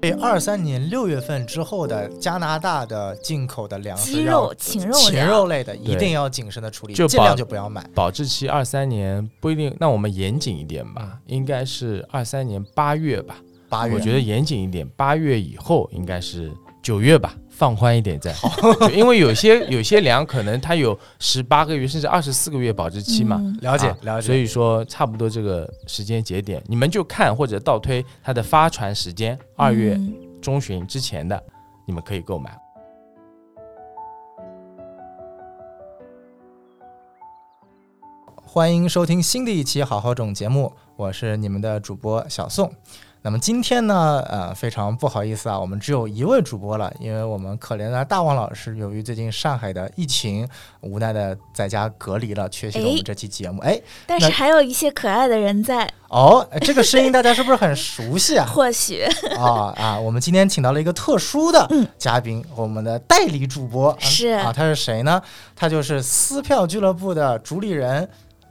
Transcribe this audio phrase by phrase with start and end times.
[0.00, 7.84] 对，二三年六月份之后的加拿大的进口的粮食鸡肉、禽肉禽肉类的一定要谨慎的处理，就尽量就不要买。
[7.94, 13.36] 保质期二三年不一定，那我们严谨一点吧，应该是二三年八月吧。
[13.68, 16.52] 八月，我觉得严谨一点，八月以后应该是
[16.88, 18.32] 九月吧，放宽一点再。
[18.80, 23.36] 就因为有些 有些粮可能它有十八个月甚至二十四个月保质期嘛。
[23.38, 24.26] 嗯了解啊了解。
[24.26, 31.38] 所以说差不多这个时间节点，你们就看或者倒推它的发船时间，二月嗯中旬之前的，
[31.84, 32.58] 你们可以购买。
[38.42, 42.72] 欢迎收听新的一期《好好种》节目，我是你们的主播小宋。
[43.28, 50.48] 那么今天呢，呃，非常不好意思啊，我们只有一位主播了，因为我们可怜的大王老师由于最近上海的疫情，
[50.80, 53.60] 无奈的在家隔离了，缺席了我们哎这期节目。
[53.60, 58.46] 哎，但是还有一些可爱的人在，哦，这个声音大家是不是很熟悉啊？
[58.48, 59.02] 或许
[59.36, 60.00] 啊啊！
[60.00, 65.20] 我们今天请到了一个特殊的嗯嘉宾，我们的代理主播是啊，他是谁呢？
[65.54, 68.08] 他就是撕票俱乐部的主理人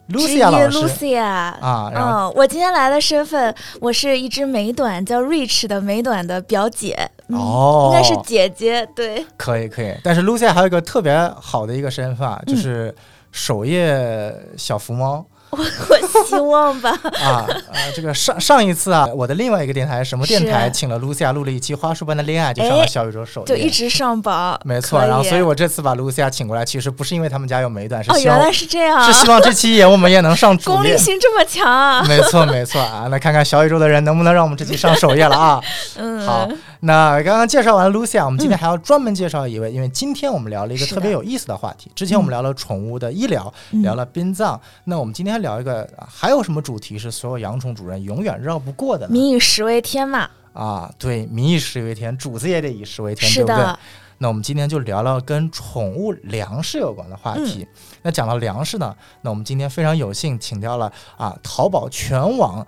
[0.09, 1.22] Lucia 老师 Lucia。
[1.22, 1.91] 啊。
[1.95, 12.94] 嗯，我今天来的身份，我是一只美短叫 Rich 的美短的表姐，嗯哦，应该是姐姐，对，可以可以，但是 Lucia 还有一个特别好的一个身份就是
[13.31, 15.25] 首页小福猫。
[15.50, 16.90] 我 我希望吧，
[17.23, 17.80] 啊啊！
[17.95, 25.00] 这个上上一次啊，我的另外一个电台什么电台请了露西亚录了一期《花束般的恋爱》，就上了哎小宇宙首页，就一直上榜，没错。
[25.00, 30.98] 然后，所以我这次把露西亚请过来，其实不是因为他们家有美短，是哦，希望、原来是这样，是希望这期也我们也能上主页功利。
[30.98, 35.62] 心这么强啊，没错没错啊，那看看小宇宙的人能不能让我们这期上首页了啊？
[35.95, 36.48] 嗯，好，
[36.81, 41.92] 那刚刚介绍完了 Lucia，我们今天还要专门介绍一位，因为今天我们聊了一个特别有意思的话题。
[41.95, 49.14] 之前我们聊了宠物的医疗，嗯聊了殡葬，那我们今天聊一个，啊还有什么主题是所有养宠主人永远绕不过的呢？
[49.14, 53.75] 民以食为天嘛，啊，对，民以食为天，主子也得以食为天，对不对？
[54.19, 57.68] 那我们今天就聊聊跟宠物粮食有关的话题。
[57.68, 57.68] 嗯
[58.03, 62.66] 那讲到粮食呢，那我们今天非常有幸请到了啊，淘宝全网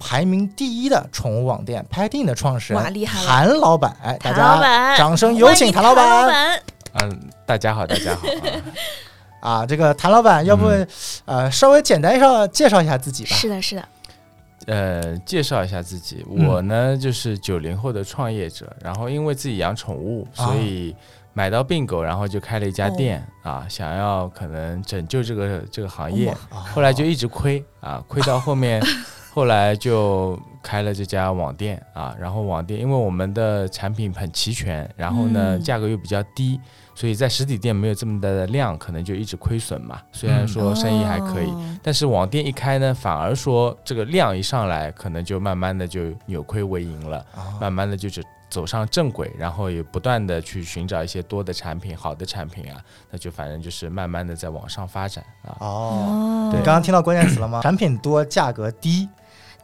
[0.00, 3.26] 排名第一的宠物网店 Petin 的创始人哇厉害了。
[3.26, 3.94] 谭老板。
[4.02, 6.26] 哎，大家，掌声有请谭老板。
[6.26, 6.62] 板，
[6.94, 8.26] 嗯，大家好，大家好。
[9.40, 9.66] 啊 啊！
[9.66, 10.88] 这个谭老板，要不、嗯。
[11.26, 13.36] 呃稍微简单绍介绍一下自己吧？
[13.36, 13.84] 是的，是的，
[14.66, 16.46] 呃，介绍一下自己，嗯。
[16.46, 20.46] 我呢就是九零后的创业者，然后因为自己养宠物，啊。
[20.46, 20.96] 所以
[21.32, 22.94] 买到病狗，然后就开了一家哦。
[22.96, 26.58] 店、啊，想要可能拯救这个这个行业，哦。
[26.74, 28.82] 后来就一直亏啊，亏到后面，
[29.32, 36.60] 后来就开了这家网店啊，然后网店因为我们的产品很齐全，然后呢、嗯价格又比较低。
[36.92, 40.02] 所以在实体店没有这么大的量，可能就一直亏损嘛。
[40.12, 48.20] 虽然说生意还可以，哦但是网店一开呢，反而说这个量一上来，可能就慢慢的就扭亏为盈了，啊慢慢的就走
[48.50, 52.78] 走上正轨，然后也不断的去寻找一些多的产品、好的产品啊，
[53.10, 55.56] 那就反正就是慢慢的在往上发展啊。
[55.60, 55.68] 哦。
[55.68, 57.60] 哦你刚刚听到关键词了吗？
[57.64, 59.08] 产品多，价格低。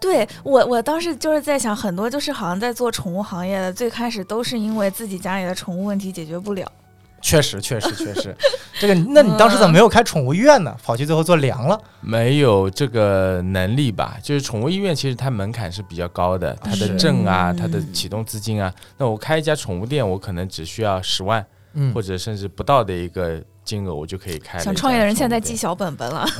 [0.00, 6.70] 对我，我当时就是在想，很多就是好像在做宠物行业的，最开始都是因为自己家里的宠物问题解决不了。
[7.22, 8.36] 确实，确实，确实，
[8.78, 10.76] 这个，那你当时怎么没有开宠物医院呢？
[10.84, 11.80] 跑去最后做凉了？
[12.00, 14.16] 没有这个能力吧？
[14.22, 26.24] 就是宠物医院其实它门槛是比较高的，它的证啊，嗯它的启动资金啊，那我开一家宠物店，我可能只需要十万，嗯或者甚至不到的一个金额，我就可以开想创业的人现在记小本本了。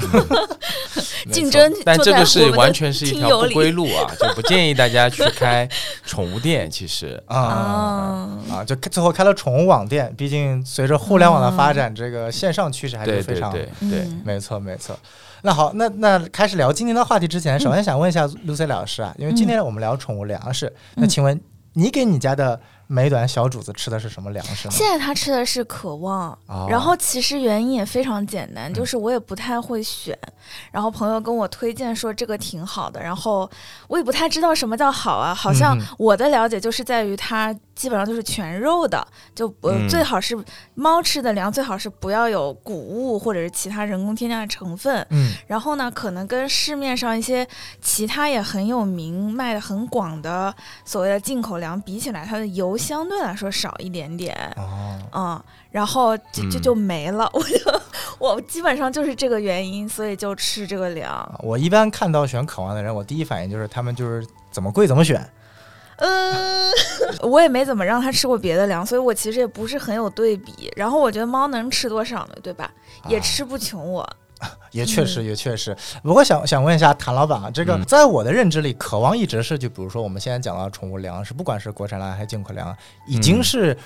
[1.32, 5.68] 竞争但这个是完全是一条不归路啊， 就不建议大家去开
[6.04, 6.70] 宠物店。
[6.70, 10.14] 其实，啊啊，啊，就最后开了宠物网店。
[10.16, 13.50] 毕竟随着互联网的发展，这个线上趋势还是非常。
[13.50, 14.96] 对对对，嗯没错，没错。
[15.42, 21.40] 那好，那那开始聊今天的话题之前，首先想问一下 Lucy 老师啊，因为今天我们聊宠物粮食，那嗯请问
[21.72, 24.74] 你给你家的美短小主子吃的是什么粮食呢？
[24.74, 26.66] 现在他吃的是渴望，哦。
[26.70, 28.74] 然后其实原因也非常简单，嗯。
[28.74, 30.16] 就是我也不太会选，
[30.70, 33.50] 然后朋友跟我推荐说这个挺好的，然后
[33.88, 40.36] 我也不太知道什么叫好啊，好像我的了解就是在于它基本上都是全肉的，就呃、嗯最好是
[40.74, 47.46] 猫吃的粮最好是不要有谷物或者是其他人工添加的成分，嗯然后呢，可能跟市面上一些
[47.80, 50.52] 其他也很有名、卖的很广的
[50.84, 54.34] 所谓的进口粮比起来，它的油相对来说少一点点。
[54.56, 57.80] 哦，嗯，然后就就嗯就没了，我就
[58.18, 61.12] 我基本上就是这个原因，所以就吃这个粮。
[61.12, 65.22] 啊我一般看到选渴望的人，我第一反应就是他们就是怎么贵怎么选。
[65.96, 66.70] 嗯，
[67.22, 70.70] 我也没怎么让它吃过别的粮，所以我其实也不是很有对比。
[70.76, 72.70] 然后我觉得猫能吃多少呢，对吧？
[73.08, 74.08] 也啊吃不穷我。
[74.70, 75.74] 也确实，嗯也确实。
[76.02, 82.76] 不过想想问一下谭老板啊，这个嗯在我的认知里，渴望一直是就比如说我们现在讲到宠物粮食，不管是国产粮还是进口粮，
[83.06, 83.78] 已经嗯是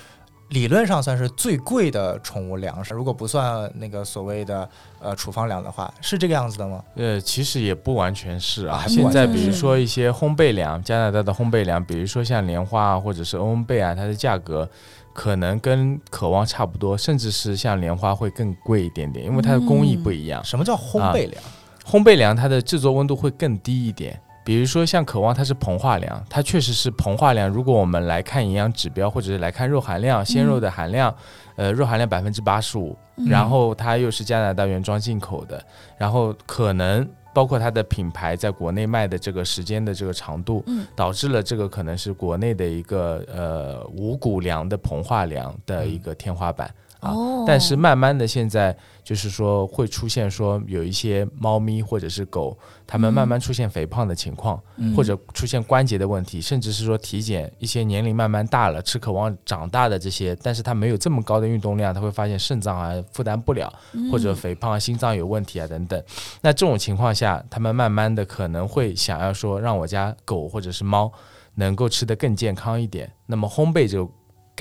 [0.51, 4.69] 理论上算是最贵的宠物粮食，如果不算那个所谓的
[4.99, 6.83] 呃处方粮的话，是这个样子的吗？
[6.95, 8.83] 呃，其实也不完全是啊。
[8.83, 14.69] 啊现在比如说一些烘焙粮，加拿大的烘焙粮，比如说像莲花啊，或者是欧恩贝啊，它的价格
[15.13, 20.43] 可能跟渴望差不多，甚至是像莲花会更贵一点点，因为它的工艺不一样。
[20.43, 21.41] 什么叫烘焙粮？
[21.85, 24.19] 烘焙粮它的制作温度会更低一点。
[24.43, 27.47] 比如说像渴望，它是膨化粮，它确实是膨化粮。
[27.47, 31.13] 如果我们来看营养指标，或者是来看肉含量、鲜肉的含量，
[31.55, 35.63] 呃，肉含量百分之八十五，嗯然后它又是加拿大原装进口的，
[35.97, 46.73] 然后可能包括它的品牌在国内卖的这个时间的这个长度，嗯导致了这个可能是国内的一个呃五谷粮的膨化粮的一个天花板。
[47.01, 52.57] 啊哦，但是慢慢的，现在就是说会出现说有一些猫咪或者是狗，
[52.87, 63.71] 它们慢慢出现肥胖的情况，嗯或者出现关节的问题，甚至是说体检一些年龄慢慢大了，吃渴望长大的这些，但是它没有这么高的运动量，它会发现肾脏啊负担不了，
[64.11, 66.01] 或者肥胖啊、心脏有问题啊等等。
[66.41, 71.11] 那这种情况下，他们慢慢的可能会想要说，让我家狗或者是猫
[71.55, 73.11] 能够吃得更健康一点。
[73.25, 74.07] 那么烘焙这个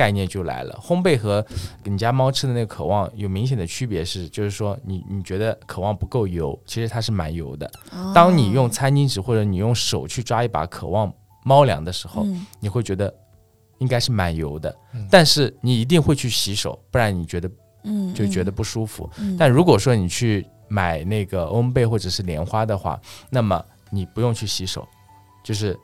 [0.00, 1.44] 概念就来了，烘焙和
[1.84, 7.70] 你家猫吃的那个渴望有明显的区别是，就是说你你觉得渴望不够油，其实它是蛮油的。
[7.92, 8.10] 哦。
[8.14, 11.12] 当你用餐巾纸或者你用手去抓一把渴望
[11.44, 12.46] 猫粮的时候，嗯。
[12.60, 13.14] 你会觉得
[13.76, 14.74] 应该是蛮油的。
[14.94, 17.50] 嗯，但是你一定会去洗手，不然你觉得
[17.84, 19.06] 嗯就觉得不舒服。
[19.18, 19.36] 嗯。
[19.38, 22.98] 但如果说你去买那个欧恩贝或者是莲花的话，
[23.28, 24.88] 那么你不用去洗手，
[25.44, 25.78] 就是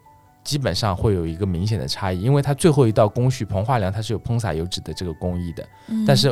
[0.46, 6.31] 基本上会有一个明显的差异，因为它最后一道工序膨化粮它是有喷洒油脂的这个工艺的，嗯但是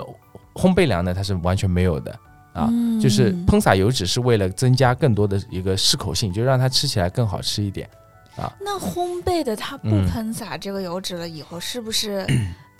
[0.55, 2.19] 烘焙粮呢它是完全没有的。
[2.55, 7.91] 啊，嗯就是喷洒油脂是为了增加更多的一个适口性，就让它吃起来更好吃一点
[8.37, 8.53] 啊。
[8.61, 12.25] 那烘焙的它不嗯喷洒这个油脂了以后，是不是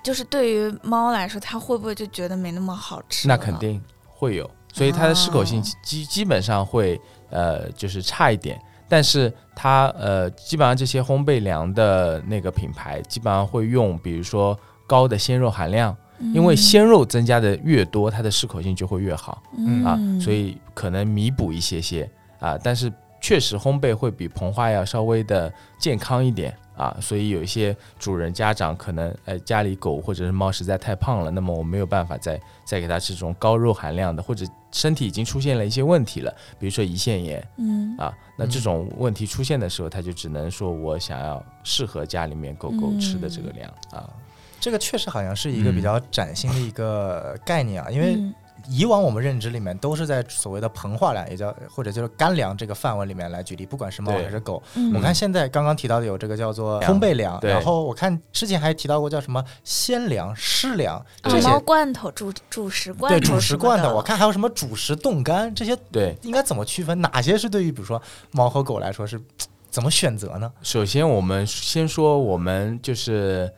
[0.05, 3.27] 就是对于猫来说，它会不会就觉得没那么好吃？
[3.27, 3.53] 那肯。
[3.59, 7.01] 定会有，所以它的适口性哦基基本上会
[7.31, 8.57] 呃就是差一点，
[8.89, 15.97] 但是它呃基本上这些烘焙粮的那个品牌基本上会用比如说高的鲜肉含量，
[16.35, 22.09] 因为鲜肉增加的越多，它的适口性就会越好嗯啊，所以可能弥补一些些
[22.39, 26.55] 啊，但是确实烘焙会比膨化要稍微的健康一点。
[26.77, 44.11] 啊，所以有一些主人家长可能，呃，家里狗或者是猫实在太胖了，那么我没有办法再再给它吃这种高肉含量的，或者身体已经出现了一些问题了，比如说胰腺炎嗯啊，那这种问题出现的时候，它就只能说我想要适合家里面狗狗吃的这个量啊，
[44.59, 48.35] 这个确实好像是一个比较崭新的一个概念啊，因为嗯
[48.69, 54.63] 以往我们认知里面都是在所谓的膨化粮，也叫或者就是干粮这个范围里面来举例，不管是猫还是狗。
[54.75, 66.17] 嗯我看现在刚刚提到的有这个叫做烘焙粮，然后我看之前还提到过叫什么鲜粮、湿粮啊这些猫，罐头、主主食罐头对主食罐头，我看还有什么主食冻干，这些对。
[66.23, 67.01] 应该怎么区分？
[67.01, 68.01] 哪些是对于比如说
[68.31, 69.21] 猫和狗来说是
[69.69, 70.51] 怎么选择呢？
[70.63, 73.53] 首先，我们先说我们就是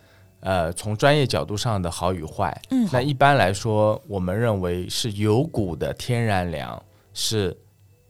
[0.47, 2.57] 呃，从专业角度上的好与坏。
[2.71, 6.81] 嗯那一般来说，我们认为是有骨的天然粮
[7.13, 7.57] 是。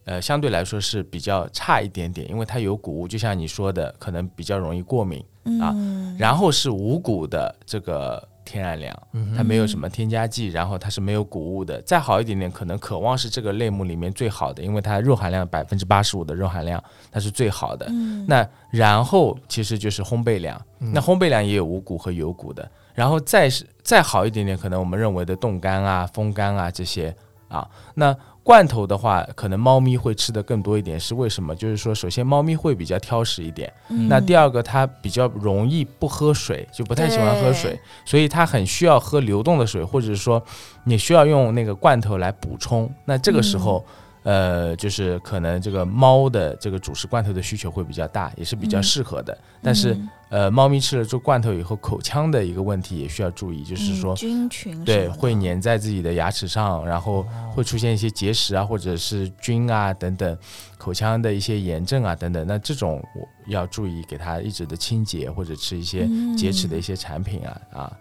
[0.09, 5.19] 呃，相对来说是比较差一点点，因为它有谷物，就像你说的，可能比较容易过敏。
[5.61, 8.97] 啊嗯然后是无骨的这个天然粮，
[9.37, 11.83] 它没有什么添加剂，然后它是没有谷物的。
[11.83, 17.87] 再好一点点，可能渴望是这个类目里面最好的，因为它肉含量百分之八十五的肉含量，它是最好的。
[17.91, 27.15] 嗯那然后其实就是烘焙粮，嗯那烘焙粮也有无谷和有谷的，然后再是再好一点点，可能我们认为的冻干啊、风干啊这些
[27.49, 31.53] 啊，那罐头的话，可能猫咪会吃的更多一点，是为什么？
[31.57, 40.41] 就是说，首先猫咪会比较挑食一点，嗯那第二个它比较容易不喝水，就不太喜欢喝水，所以它很需要喝流动的水，或者是说
[40.85, 42.89] 你需要用那个罐头来补充。
[43.05, 43.85] 那这个时候，
[44.27, 49.39] 呃，就是可能这个猫的这个主食罐头的需求会比较大，也是比较嗯适合的。
[49.63, 54.17] 但是嗯呃，猫咪吃了这罐头以后，口腔的一个问题也需要注意，就是说嗯。
[54.17, 60.37] 菌群对，会粘在自己的牙齿上，然后会出现一些结石啊，或者是菌啊等等，
[60.77, 62.45] 口腔的一些炎症啊等等。
[62.45, 67.93] 那这种我要注意给它一直的清洁，或者吃一些洁齿的一些产品啊、啊，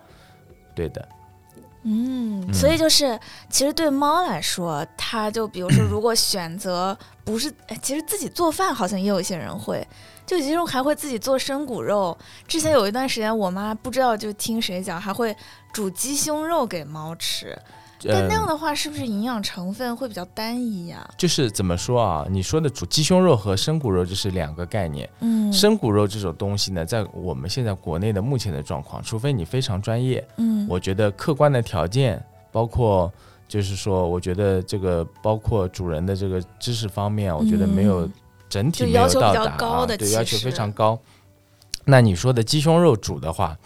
[0.74, 1.08] 对的，
[1.88, 3.18] 嗯，嗯所以就是，
[3.50, 9.88] 其实对猫来说，它就比如说， 如果选择不是，哎其实自己做饭好像也有一些人会，
[10.25, 12.18] 就有些人还会自己做生骨肉。
[12.48, 15.36] 之前有一段时间，我妈不知道就听谁讲，还会
[15.72, 17.58] 煮鸡胸肉给猫吃。
[18.07, 22.25] 呃但那样的话，是不是营养成分会比较单一呀、就是怎么说啊？
[22.29, 25.09] 你说的煮鸡胸肉和生骨肉这是两个概念。
[25.19, 33.12] 嗯，生骨肉这种东西呢，在我们现在国内的目前的状况，除非你非常专业，嗯，我觉得客观的条件，包括
[33.47, 38.13] 就是说，我觉得这个包括主人的这个知识方面，我觉得没有嗯
[38.47, 41.00] 整体没有到要求比较达啊，对，高的其要求非常高。
[41.85, 43.57] 那你说的鸡胸肉煮的话，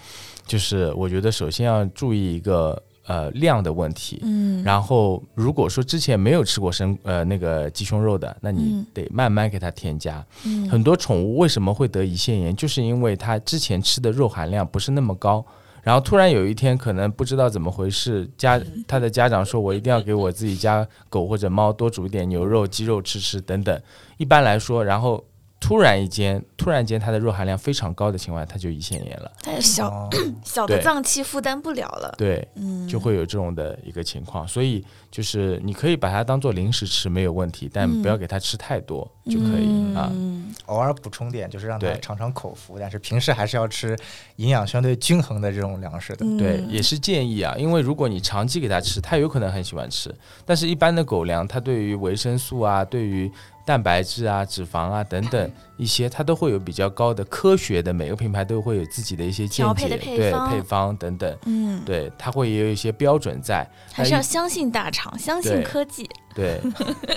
[0.45, 8.85] 就是我觉得首先要注意一个呃量的问题，嗯，然后如果说之前没有吃过生呃那个鸡胸肉的，那你嗯。
[8.93, 10.23] 得慢慢给它添加。
[10.45, 10.69] 嗯。
[10.69, 15.43] 很多宠物为什么会得胰腺炎，就是因为它之前吃的肉含量不是那么高，
[15.81, 23.81] 然后突然有一天可能不知道怎么回事，家他的家长说我一定要给我自己家狗或者猫多煮一点牛肉、鸡肉吃吃等等。
[24.17, 25.23] 一般来说，然后
[25.59, 30.09] 突然一间突然间它的肉含量非常高的情况下，它就胰腺炎了，它有小、哦。
[30.43, 34.47] 小的脏器负担不了了，对，嗯，就会有这种的一个情况。
[34.47, 40.09] 所以就是你可以把它当做零食吃没有问题，但不要给它吃太多就可以啊。
[40.11, 43.97] 嗯偶尔补充点，就是让它尝尝口福，但是平时还是要吃
[44.37, 46.25] 营养相对均衡的这种粮食的。
[46.37, 50.13] 对，嗯也是建议啊，因为如果你长期给它吃，它有可能很喜欢吃，
[50.45, 53.31] 但是一般的狗粮，它对于维生素啊、对于
[53.69, 63.69] 蛋白质啊、脂肪啊等等 一些，它都会有比较高的科学的，每个品牌都会有自己的一些见解，对配方等等，嗯，对，它会也有一些标准在。
[63.93, 66.59] 还是要相信大厂，相信科技，对，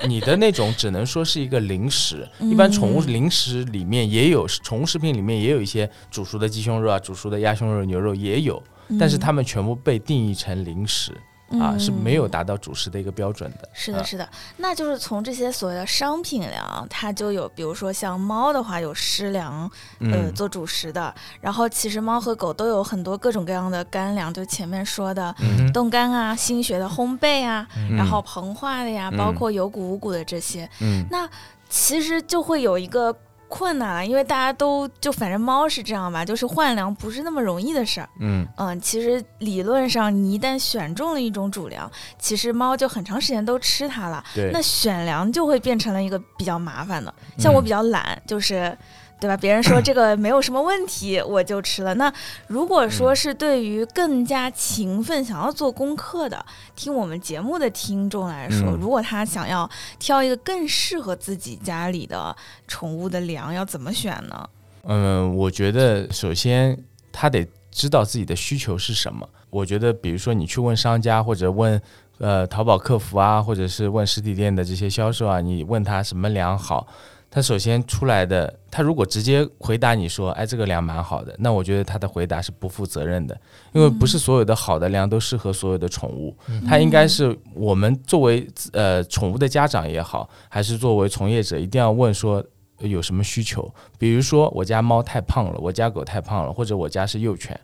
[0.06, 8.62] 你的那种只能说是一个零食，一般宠物嗯零食里面也有，宠物食品里面也有一些煮熟的鸡胸肉啊、煮熟的鸭胸肉、牛肉也有，
[9.00, 11.16] 但是它们全部被定义成零食。
[11.60, 13.68] 啊，是没有嗯达到主食的一个标准的。
[13.72, 14.04] 是的，啊。
[14.04, 20.32] 是的，那就是从这些所谓的商品粮，它就有，比如说像猫的话有湿粮，呃，嗯。
[20.34, 27.96] 做主食的，然后其实猫和狗都有很多各种各样的干粮，就前面说的嗯冻干啊、新学的烘焙啊，嗯。
[27.96, 29.18] 然后膨化的呀，嗯。
[29.18, 31.04] 包括有谷无谷的这些，嗯。
[31.10, 31.28] 那
[31.68, 33.14] 其实就会有一个
[33.52, 38.08] 困难了，因为大家都就反正猫是这样吧，就是换粮不是那么容易的事儿。
[38.18, 44.24] 嗯嗯，其实理论上你一旦选中了一种主粮，其实猫就很长时间都吃它了。
[44.34, 47.12] 对，那选粮就会变成了一个比较麻烦的。
[47.38, 48.74] 像我嗯比较懒，就是。
[49.22, 49.36] 对吧？
[49.36, 51.94] 别人说这个没有什么问题，我就吃了。
[51.94, 52.12] 那
[52.48, 62.34] 如果说嗯是对于更加勤奋、想要做功课的，听我们节目的听众来说，嗯如果他想要挑一个更适合自己家里的
[62.66, 64.48] 宠物的粮，要怎么选呢？
[64.82, 66.76] 嗯，我觉得首先
[67.12, 69.28] 他得知道自己的需求是什么。
[69.48, 71.80] 我觉得，比如说你去问商家或者问
[72.18, 76.86] 呃淘宝客服啊，或者是问实体店的这些销售啊，你问他什么粮好，
[77.32, 83.34] 他首先出来的，他如果直接回答你说，哎，这个粮蛮好的，那我觉得他的回答是不负责任的，
[83.72, 86.36] 因为不是所有的好的粮都适合所有的宠物，
[86.68, 92.44] 它应该是我们作为呃宠物的家长也好，还是作为从业者，一定要问说。
[92.78, 93.72] 呃有什么需求？
[93.96, 97.54] 比如说我家猫太胖了，我家狗太胖了，或者我家是幼犬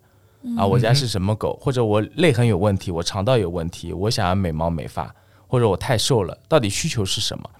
[0.57, 5.13] 啊，我家是什么狗，或者我泪痕有问题，我肠道有问题，我想要美毛美发，
[5.49, 7.51] 或者我太瘦了，到底需求是什么？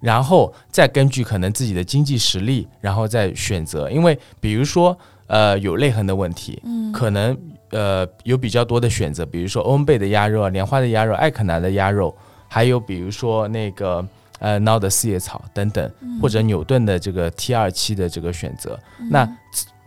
[0.00, 3.90] 然后再根据可能自己的经济实力，然后再选择。
[3.90, 7.36] 因为比如说，呃，有泪痕的问题，嗯可能
[7.70, 12.14] 呃有比较多的选择，比如说欧恩贝的鸭肉啊、莲花的鸭肉、艾肯南的鸭肉，
[12.48, 14.06] 还有比如说那个
[14.38, 15.90] 呃孬的四叶草等等，
[16.22, 18.78] 或者纽顿的这个 T 二七的这个选择。
[19.10, 19.28] 那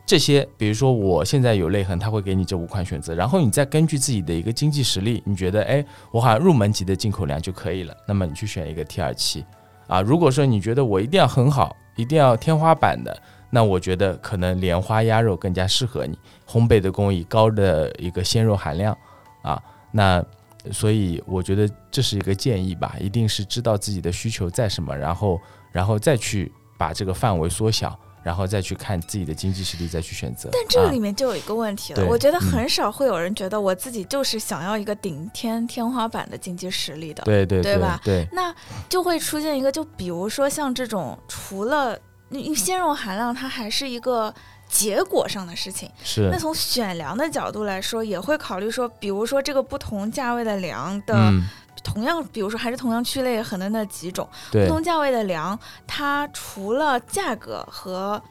[0.06, 9.46] 这些，比如说我现在有泪痕，他会给你这五款选择，然后你再根据自己的一个经济实力，你觉得哎，我好像入门级的进口粮就可以了，那么你去选一个 T 二七
[9.92, 10.00] 啊。
[10.00, 16.18] 如果说你觉得我一定要很好，一定要天花板的，那我觉得可能莲花鸭肉更加适合你，
[16.48, 18.98] 烘焙的工艺高的一个鲜肉含量
[19.42, 20.24] 啊，那。
[20.72, 30.50] 所以我觉得这是一个建议吧，一定是知道自己的需求在什么，然后然后再去把这个范围缩小，然后再去看自己的经济实力，再去选择。
[30.52, 37.24] 但这啊里面就有一个问题了，对我觉得嗯很少会有人觉得我自己就是想要一个顶天天花板的经济实力的。
[37.24, 38.54] 对对对对吧对，那
[38.88, 41.98] 就会出现一个，就比如说像这种，除了
[42.30, 44.34] 因为鲜肉含量，它还是一个
[44.70, 45.90] 结果上的事情。
[46.02, 51.44] 是那从选粮的角度来说，也会考虑说，比如说这个不同价位的粮的，嗯，
[51.84, 58.22] 同样，比如说还是同样区类可能那几种不同价位的粮，它除了价格和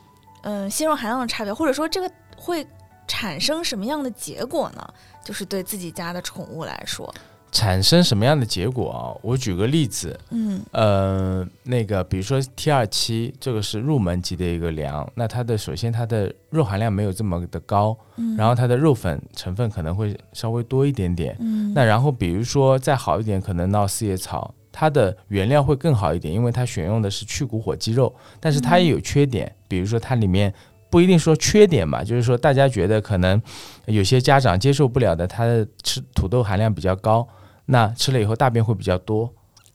[0.43, 2.67] 嗯鲜肉含量的差别，或者说这个会
[3.07, 4.95] 产生什么样的结果呢？
[5.23, 7.13] 就是对自己家的宠物来说，
[7.53, 9.11] 产生什么样的结果啊？
[9.23, 21.37] 我举个例子，嗯呃，那个比如说 T 二七，这个是入门级的一个粮，那它的首先它的肉含量没有这么的高，嗯，然后它的肉粉成分可能会稍微多一点点。
[21.41, 30.55] 嗯，那然后比如说再好一点，可能到四叶草，它的原料会更好一点，因为它选用的是去骨火鸡肉，但是它也有缺点，比如说它里面
[30.89, 33.43] 不一定说缺点吧，就是说大家觉得可能
[33.87, 37.27] 有些家长接受不了的，它的吃土豆含量比较高，
[37.71, 39.31] 那吃了以后大便会比较多。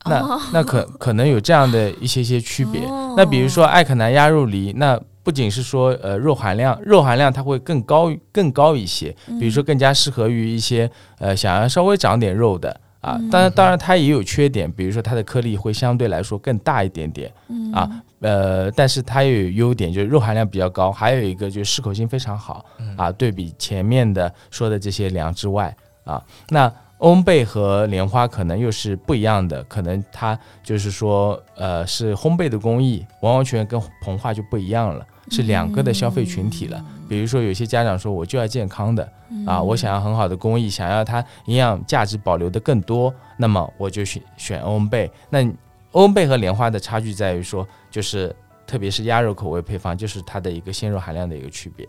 [0.08, 2.82] 那那可可能有这样的一些些区别。
[2.82, 9.10] 哦那比如说艾可南鸭肉梨，那不仅是说呃肉含量，肉含量它会更高更高一些，
[9.40, 10.88] 比如说更加适合于一些
[11.18, 13.18] 呃想要稍微长点肉的啊。
[13.32, 17.32] 当然当然它也有缺点，比如说它的颗粒会相对来说更大一点点
[17.72, 17.90] 啊。
[18.20, 22.64] 呃，但是它也有优点，就是肉含量比较高，还有一个就是适口性非常好
[22.96, 23.10] 啊。
[23.10, 25.74] 对比前面的说的这些粮之外
[26.04, 26.70] 啊，那。
[26.98, 36.82] 欧贝和莲花可能又是不一样的，可能它就是说，呃，是烘焙的工艺，完完全全跟膨化就不一样了，是两个的消费群体了。
[37.08, 39.06] 比如说，有些家长说，我就要健康的
[39.46, 45.10] 啊，我想要很好的工艺，想要它营养价值保留的更多，那么我就选选欧贝。
[45.28, 45.46] 那
[45.92, 48.34] 欧贝和莲花的差距在于说，就是
[48.66, 51.86] 特别是鸭肉口味配方，就是它的一个鲜肉含量的一个区别。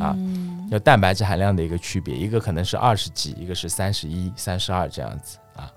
[0.00, 0.16] 啊，
[0.70, 5.70] 有蛋白质含量的一个区别，一个可能是二十几，一个是三十一、三十二这样子啊，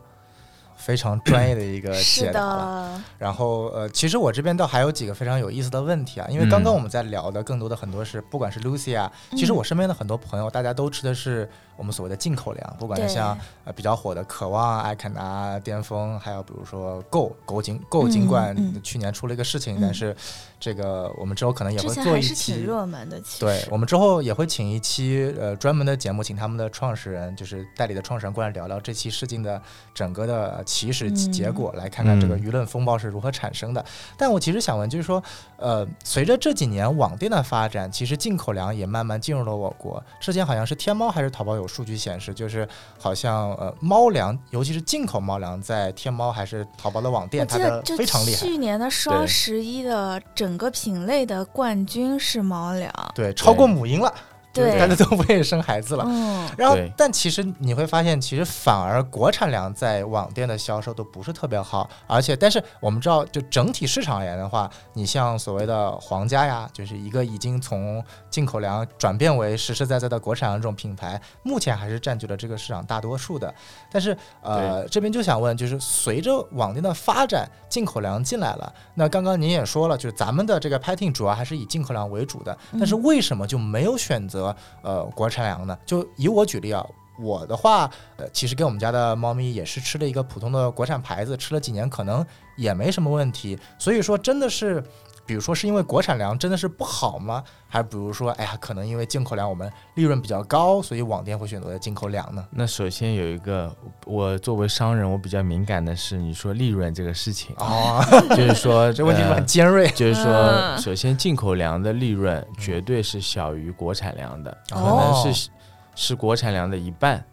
[0.75, 3.03] 非常专业的一个是解答了。
[3.19, 11.47] 然后呃，其实我这边倒还有几个非常有意思的问题啊，因为刚刚我们在聊的更多的很多是，不管是 Lucy 啊，其实我身边的很多朋友，大家都吃的是
[11.81, 13.35] 我们所谓的进口粮，不管是像
[13.65, 20.15] 呃比较火的渴望、爱肯啊、巅峰，还有比如说 Go Go 尽 Go 尽管去年出了一个事情，嗯但是
[20.59, 22.61] 这个我们之后可能也会做一期。
[22.61, 29.59] 热门的，对，我们之后也会请一期呃专门的节目，请他们的创始人，就是代理的创始人过来聊聊这期事情的
[29.95, 33.83] 整个的呃起始嗯结果，来看看这个嗯舆论风暴是如何产生的。
[34.15, 35.23] 但我其实想问，就是说，
[35.57, 40.03] 呃，随着这几年网店的发展，其实进口粮也慢慢进入了我国。
[40.19, 42.67] 之前好像是天猫还是淘宝有数据显示，就是
[42.99, 48.37] 好像呃猫粮，尤其是进口猫粮，在天猫还是淘宝的网店，它的非常厉害。
[48.37, 54.21] 去年的双十一的整个品类的冠军是猫粮，对，超过母婴了，就是
[54.53, 54.79] 对。
[54.79, 56.03] 大家都不愿意生孩子了。
[56.07, 73.53] 嗯，然后，但其实你会发现，其实反而国产粮在网店的销售都不是特别好，而且，但是我们知道，就整体市场而言的话，你像所谓的皇家呀，就是一个已经从进口粮转变为实实在在的国产粮这种品牌，目前还是占据了这个市场大多数的。
[73.91, 84.40] 但是，呃，这边就想问，就是随着网店的发展，进口粮进来了，那刚刚您也说了，就是咱们的这个 packing 主要还是以进口粮为主的，但是为什么就没有选择
[84.81, 85.77] 呃国产粮呢？
[85.85, 86.85] 就以我举例啊，
[87.19, 92.25] 我的话，呃，其实给我们家的猫咪也是吃了一个普通的国产牌子，吃了几年可能
[92.55, 93.57] 也没什么问题。
[93.77, 94.83] 所以说，真的是，
[95.25, 97.43] 比如说是因为国产粮真的是不好吗？
[97.67, 102.45] 还比如说，哎呀，可能因为进口粮我们利润比较高，所以网店会选择进口粮呢？
[102.51, 103.73] 那首先有一个，
[104.05, 108.03] 我作为商人，我比较敏感的是你说利润这个事情，哦，
[108.35, 109.87] 就是说 这问题很尖锐。
[109.89, 115.49] 就是说，嗯首先进口粮的利润绝对是小于国产粮的，可哦能是
[115.95, 117.23] 是国产粮的一半。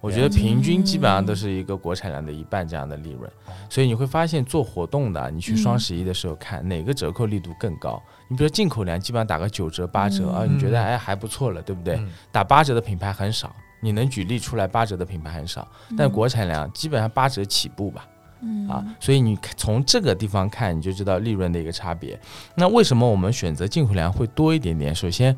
[0.00, 3.28] 我觉得平均基本上都是一个国产粮的一半这样的利润，
[3.68, 8.00] 所以你会发现做活动的，你去双十一的时候看哪个折扣力度更高。
[8.28, 11.96] 你比如说进口粮，基本上打个九折八折啊，你觉得哎还不错了，对不对？
[11.96, 18.06] 嗯打八折的品牌很少，你能举例出来八折的品牌很少，但国产粮基本上八折起步吧。
[18.40, 22.18] 嗯啊，所以你从这个地方看，你就知道利润的一个差别。
[22.54, 24.94] 那为什么我们选择进口粮会多一点点？
[24.94, 25.36] 首先，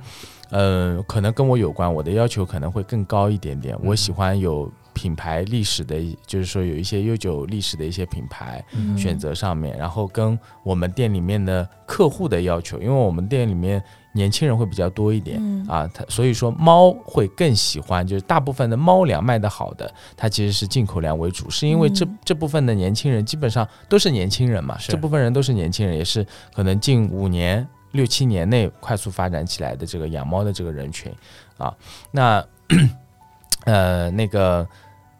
[0.50, 3.76] 呃，可能跟我有关，我的要求可能会更高一点点。
[3.82, 13.82] 我喜欢有品牌历史的，就是说有一些悠久历史的一些品牌嗯选择上面，然后跟我们店里面的客户的要求，因为我们店里面
[14.18, 15.38] 年轻人会比较多一点。
[15.40, 31.10] 嗯啊，它所以说猫会更喜欢，就是大部分的猫粮卖得好的，它其实是进口粮为主，是因为这、嗯这部分的年轻人基本上都是年轻人嘛，这部分人都是年轻人，也是可能近五年六七年内快速发展起来的这个养猫的这个人群
[31.56, 31.72] 啊。
[32.10, 32.44] 那
[33.64, 34.66] 呃那个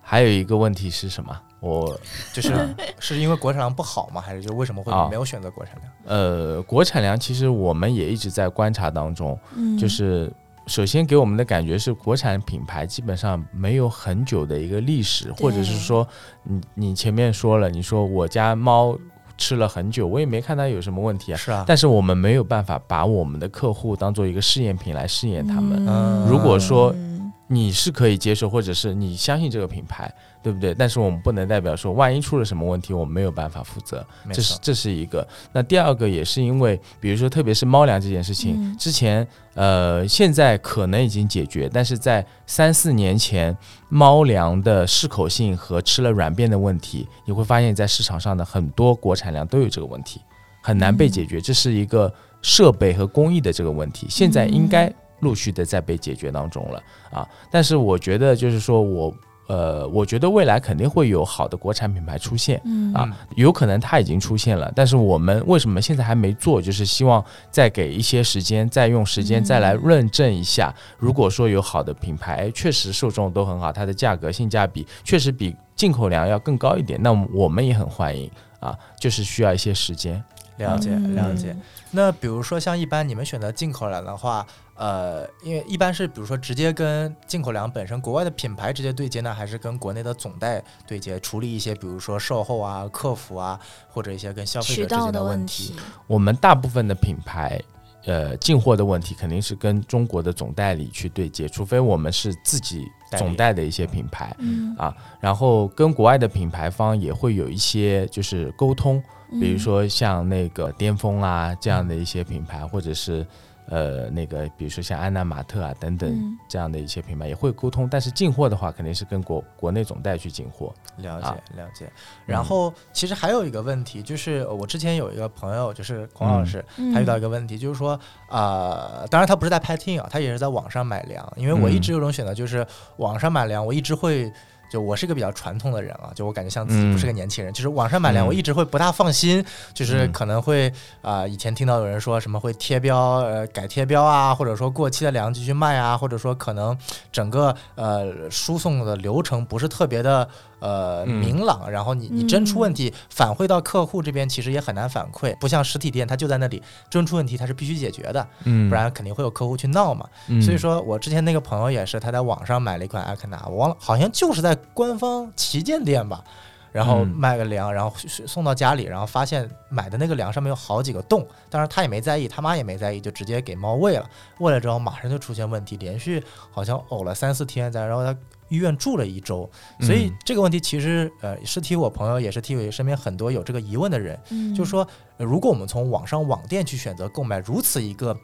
[0.02, 1.38] 还有一个问题是什么？
[1.60, 1.98] 我
[2.32, 2.52] 就是
[3.00, 4.20] 是因为国产粮不好吗？
[4.20, 5.92] 还是就为什么会啊没有选择国产粮？
[6.06, 10.32] 呃国产粮其实我们也一直在观察当中，嗯就是
[10.66, 16.06] 首先给我们的感觉是，国产品牌基本上没有很久的一个历史，或者是说，
[16.42, 18.96] 你你前面说了，你说我家猫
[19.38, 21.36] 吃了很久，我也没看它有什么问题啊。
[21.36, 25.84] 是啊，但是我们没有办法把我们的客户当做一个试验品来试验他们。
[25.88, 27.07] 嗯如果说嗯
[27.50, 30.74] 你是可以接受，或者是你相信这个品牌，对不对？
[30.74, 34.06] 但是我们不能代表说，万一出了什么问题，我们没有办法负责。
[34.30, 35.26] 这是这是一个。
[35.50, 43.56] 那第二个也是因为，比如说，特别是猫粮这件事情，嗯之前呃，现在可能已经解决，但是在三四年前，
[43.88, 50.20] 猫粮的适口性和吃了软便的问题，你会发现在市场上的很多国产粮都有这个问题，
[50.62, 51.40] 很难被解决。
[51.40, 57.28] 这是一个设备和工艺的这个问题，现在应该陆续的在被解决当中了啊。
[57.50, 59.14] 但是我觉得，就是说我
[59.48, 62.60] 呃，我觉得未来肯定会有好的国产品牌出现。
[62.66, 66.60] 嗯啊，有可能它已经出现了，但是我们为什么现在还没做？
[66.60, 70.70] 就是希望再给一些时间，再用时间再来嗯论证一下。
[70.98, 80.22] 如果说有好的品牌，哎确实受众都很好，它的价格性价比确实比进口粮要更高一点，那我们也很欢迎啊，就是需要一些时间。
[80.58, 81.56] 了解嗯了解。
[81.92, 84.44] 那比如说像一般你们选择进口粮的话，
[84.78, 95.74] 呃，因为一般是比如说直接跟进口粮本身国外的品牌直接对接呢，还是跟国内的总代对接，处理一些比如说售后啊、客服啊，或者一些跟消费者之间的问题，
[96.06, 97.60] 我们大部分的品牌。
[98.04, 102.86] 呃，进货的问题肯定是跟中国的总代理去对接，除非我们是自己
[103.18, 104.74] 总代的一些品牌，嗯。
[104.78, 109.02] 啊，然后跟国外的品牌方也会有一些就是沟通，
[109.40, 113.26] 比如说像那个巅峰啊这样的一些品牌，或者是
[113.68, 120.74] 呃那个比如说像安娜玛特啊等等嗯这样的一些品牌也会沟通，但是进货的话肯定是跟国国内总代去进货。
[120.96, 121.90] 了解啊了解。
[122.26, 134.32] 然后其实还有一个问题，就是呃我之前有一个朋友，就是孔老师，嗯他遇到一个问题，就是说，呃，当然他不是在拍听啊，他也是在网上买粮，因为我一直有种选择，就是网上买粮，我一直会。
[134.70, 138.28] 就我是一个比较传统的人啊，就我感觉像自己不是个年轻人，就是网上买粮，嗯。
[138.28, 140.12] 我一直会不大放心，就是嗯。
[140.12, 146.76] 可能会啊、以前听到有人说什么会贴标，呃，改贴标啊，或者说过期的粮继续卖啊，或者说可能
[147.10, 150.28] 整个呃输送的流程不是特别的
[150.60, 160.08] 呃嗯明朗，然后你你真出问题，反馈到客户这边其实也很难反馈，不像实体店，它就在那里，真出问题它是必须解决的，嗯不然肯定会有客户去闹嘛。
[160.28, 166.22] 嗯所以说我之前那个朋友也是，他在网上买了一款艾肯纳，我忘了，好像就是在官方旗舰店吧。
[166.70, 174.08] 然后嗯卖个粮，然后送到家里，然后发现买的那个粮上面有好几个洞，当然他也没在意，他妈也没在意，就直接给猫喂了。
[174.38, 178.14] 喂了之后马上就出现问题，连续好像呕了三四天，再然后他
[178.48, 179.48] 医院住了一周。
[179.80, 188.18] 所以嗯这个问题其实呃是替我朋友，也是替我身边很多有这个疑问的人，嗯就是说，呃如果我们从网上网店去选择购买如此一个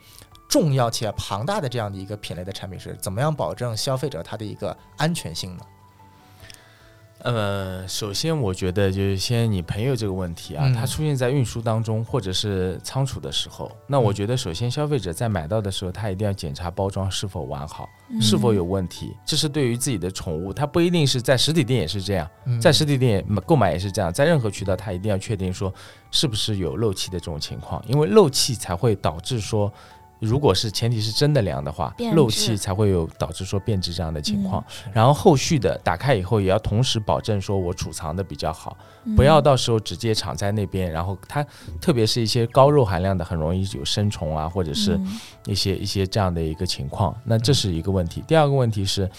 [0.48, 5.64] 重要且庞大的这样的一个品类的产品时，怎么样保证消费者他的一个安全性呢？
[7.24, 19.16] 呃，首先我觉得就是先你朋友这个问题啊，嗯它出现在运输当中或者是仓储的时候，那我嗯觉得首先消费者在买到的时候，他一定要检查包装是否完好，嗯是否有问题。
[19.24, 25.72] 这是对于自己的宠物，它不一定是在实体店也是这样，嗯在实体店购买也是这样，在任何渠道，它一定要确定说
[26.10, 29.72] 是不是有漏气的这种情况，因为漏气才会导致说。
[30.20, 34.64] 如果是前提是真的凉的话漏气才会有导致说变质这样的情况。
[34.68, 41.44] 是然后后续的打开以后，也要同时保证说我储藏的比较好，嗯不要到时候直接藏在那边，然后它
[41.80, 47.14] 特别是一些高肉含量的，很容易有生虫啊，或者是嗯一些一些这样的一个情况。
[47.24, 48.22] 那这是一个问题。
[48.26, 49.10] 第二个问题是，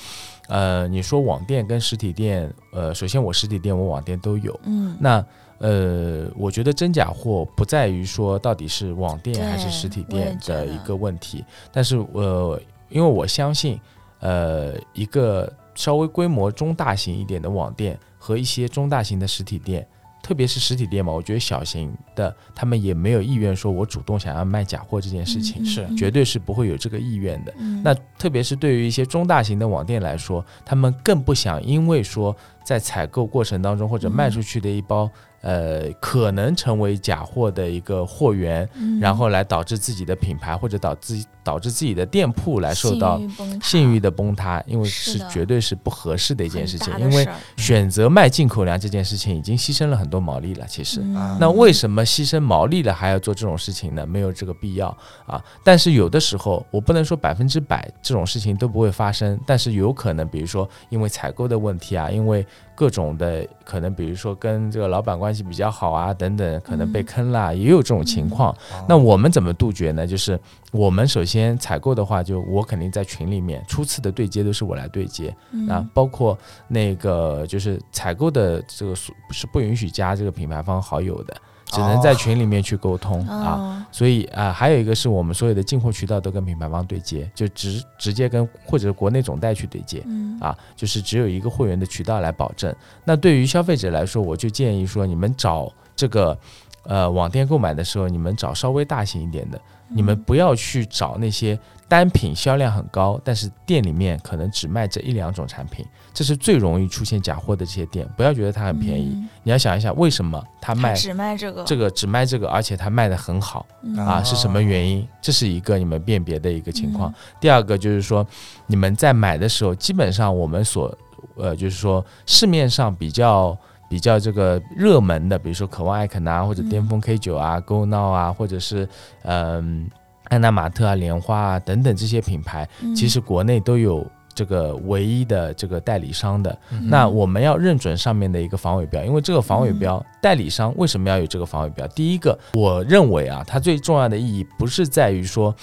[0.48, 5.24] 呃，你说网店跟实体店，呃，首先我实体店我网店都有，嗯那
[5.66, 13.80] 呃，我觉得真假货不在于说到底是网店还是实体店的一个问题，但是呃，因为我相信，
[14.20, 19.88] 呃，一个稍微规模中大型一点的网店和一些中大型的实体店。
[20.22, 27.54] 特别是实体店嘛，我觉得小型的他们也没有意愿说，我主动想要卖假货这件事情，嗯是绝对是不会有这个意愿的。
[27.60, 35.08] 嗯那特别是对于一些中大型的网店来说，他们更不想因为说在采购过程当中或者卖出去的一包、
[35.46, 43.22] 呃可能成为假货的一个货源，嗯然后来导致自己的品牌或者导致导致自己的店铺来受到
[43.62, 47.28] 信誉的崩塌，因为是绝对是不合适的一件事情，因为
[47.58, 51.00] 选择卖进口粮这件事情已经牺牲了很多毛利了，其实。
[51.02, 54.04] 嗯那为什么牺牲毛利了还要做这种事情呢？
[54.08, 54.88] 没有这个必要
[55.28, 55.40] 啊。
[55.64, 68.52] 但是有的时候，我不能说百分之百这种事情都不会发生，但是有可能，比如说因为采购的问题啊，因为各种的可能，比如说跟这个老板关系比较好啊，等等，可能被嗯坑啦，也有这种情况。
[68.52, 70.06] 哦那我们怎么杜绝呢？
[70.06, 70.40] 就是
[70.72, 75.36] 我们首先采购的话，就我肯定在群里面，初次的对接都是我来对接。
[75.52, 81.36] 嗯啊，包括那个就是采购的这个是是不允许加这个品牌方好友的，
[81.76, 83.52] 只能在群里面去沟通、啊。
[83.52, 90.04] 哦所以啊、还有一个是我们所有的进货渠道都跟品牌方对接，就直直接跟或者国内总代去对接。
[90.06, 92.76] 嗯啊，就是只有一个货源的渠道来保证。
[93.06, 96.38] 那对于消费者来说，我就建议说，你们找这个
[96.84, 101.58] 呃网店购买的时候，你们找稍微大型一点的，你们不要去找那些
[101.88, 105.86] 单品销量很高，但是店里面可能只卖这一两种产品，
[106.16, 108.08] 这是最容易出现假货的这些店。
[108.16, 113.66] 不要觉得它很便宜，嗯你要想一想为什么它卖只卖这个这个只卖这个，而且它卖的很好。
[113.84, 115.06] 嗯啊，哦是什么原因？
[115.22, 117.12] 这是一个你们辨别的一个情况。
[117.12, 118.26] 嗯第二个就是说，
[118.66, 120.98] 你们在买的时候，基本上我们所
[121.36, 123.56] 呃，就是说市面上比较
[123.90, 128.88] 比较这个热门的，比如说渴望艾肯啊，或者嗯巅峰 K 九啊、Go Now 啊，或者是
[129.24, 129.90] 嗯、
[130.30, 134.10] 安娜玛特啊、莲花啊等等这些品牌，嗯其实国内都有。
[134.36, 141.88] 这个唯一的这个代理商的，嗯那我们要认准上面的一个防伪标，因为这个防伪标，嗯代理商为什么要有这个防伪标？
[141.88, 145.56] 第一个，我认为啊，它最重要的意义不是在于说，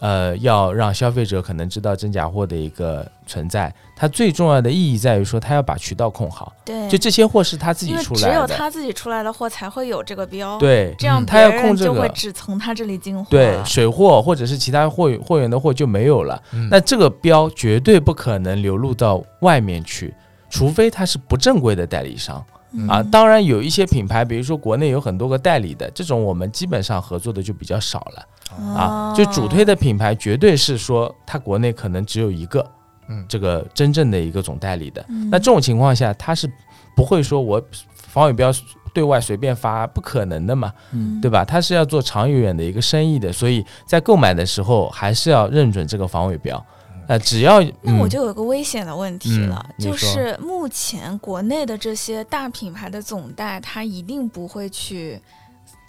[0.00, 10.94] 呃，要让消费者可能知道真假货的一个存在，它最重要的意义在于说，它要把渠道控好，对，就这些货是他自己出来的，只有他自己出来的货才会有这个标，，对。
[10.98, 16.66] 这样嗯他要控这个就会只从他这里进货，对水货或者是其他货货源的货就没有了，嗯。
[16.70, 20.14] 那这个标绝对不可能流入到外面去，
[20.48, 22.42] 除非他是不正规的代理商。
[22.72, 22.88] 嗯。
[22.88, 28.24] 啊，当然有一些品牌，比如说国内有很多个代理的，这种我们基本上合作的就比较少了
[28.56, 29.14] 啊。
[29.16, 32.64] 就主推的品牌，绝对是说它国内可能只有一个，
[33.08, 35.04] 嗯这个真正的一个总代理的。
[35.08, 36.50] 嗯那这种情况下，它是
[36.96, 37.62] 不会说我
[37.94, 38.52] 防伪标
[38.92, 41.44] 对外随便发，不可能的嘛，嗯对吧？
[41.44, 46.64] 它是要做长远的一个生意的，所以在购买的时候还是要认准这个防伪标。
[47.06, 55.20] 呃，只要嗯那我就有个危险的问题了，就是目前国内的这些大品牌的总代，他一定不会去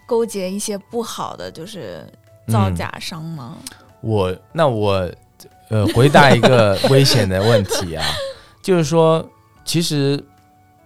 [0.08, 2.04] 勾结一些不好的，就是
[2.52, 2.76] 造嗯。
[2.76, 3.56] 假商吗？
[4.02, 5.10] 我那我
[5.70, 8.04] 呃回答一个危险的问题啊，
[8.62, 9.26] 就是说，
[9.64, 10.22] 其实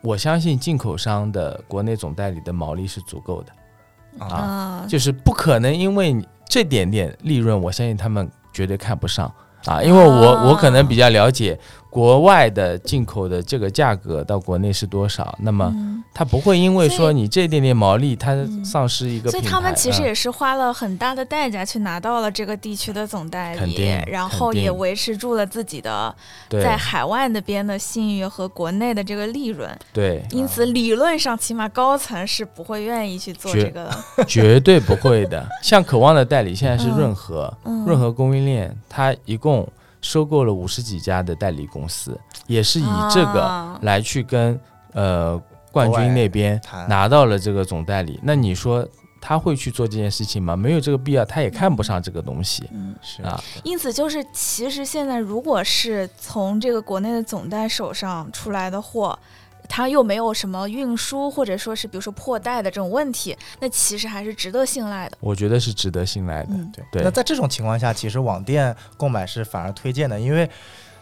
[0.02, 6.16] 我相信进口商的国内总代理的毛利是足够的，啊，啊，就是不可能因为
[6.48, 9.34] 这点点利润，我相信他们绝对看不上。
[9.66, 10.44] 啊，因为我啊。
[10.44, 11.60] 我可能比较了解
[11.96, 15.74] 国外的进口的这个价格到国内是多少，那么
[16.14, 26.14] 它不会因为说你这一点点毛利，它嗯丧失一个所以他们其实嗯也是花了很大的代价去拿到了这个地区的总代理然后也维持住了自己的
[26.50, 29.70] 在海外那边的信誉和国内的这个利润。
[29.94, 33.98] 对，因此，理论上起码高层是不会愿意去做这个的。
[34.28, 35.48] 绝对不会的。
[35.64, 36.98] 像渴望的代理现在是嗯。
[36.98, 37.86] 润和，嗯。
[37.86, 39.66] 润和供应链，它一共
[40.06, 42.16] 收购了五十几家的代理公司，
[42.46, 44.60] 也是以这个啊来去跟
[44.94, 45.42] 呃
[45.72, 48.20] 冠军那边拿到了这个总代理。
[48.22, 48.88] 那你说
[49.20, 50.56] 他会去做这件事情吗？
[50.56, 53.44] 没有这个必要，他也看不上这个东西嗯，是啊。
[53.64, 59.18] 因此就是，其实现在如果是从这个国内的总代手上出来的货，
[59.68, 65.18] 它又没有什么运输或者说是比如说破袋的这种问题，那其实还是值得信赖的。
[65.20, 66.50] 我觉得是值得信赖的。
[66.52, 66.84] 嗯，对。
[66.92, 70.50] 对那在这种情况下，其实网店购买是反而推荐的，因为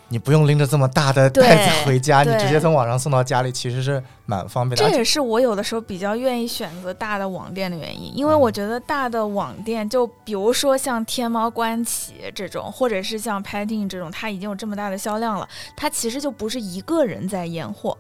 [0.10, 4.84] 你不用拎着这么大的袋子回家，你直接从网上送到家里，其实是蛮方便的。
[4.84, 17.98] 而且这也是我有的时候比较愿意选择大的网店的原因，因为嗯我觉得大的网店，就比如说像天猫、官旗这种，或者是像 Paiting 这种，它已经有这么大的销量了，它其实就不是一个人在验货。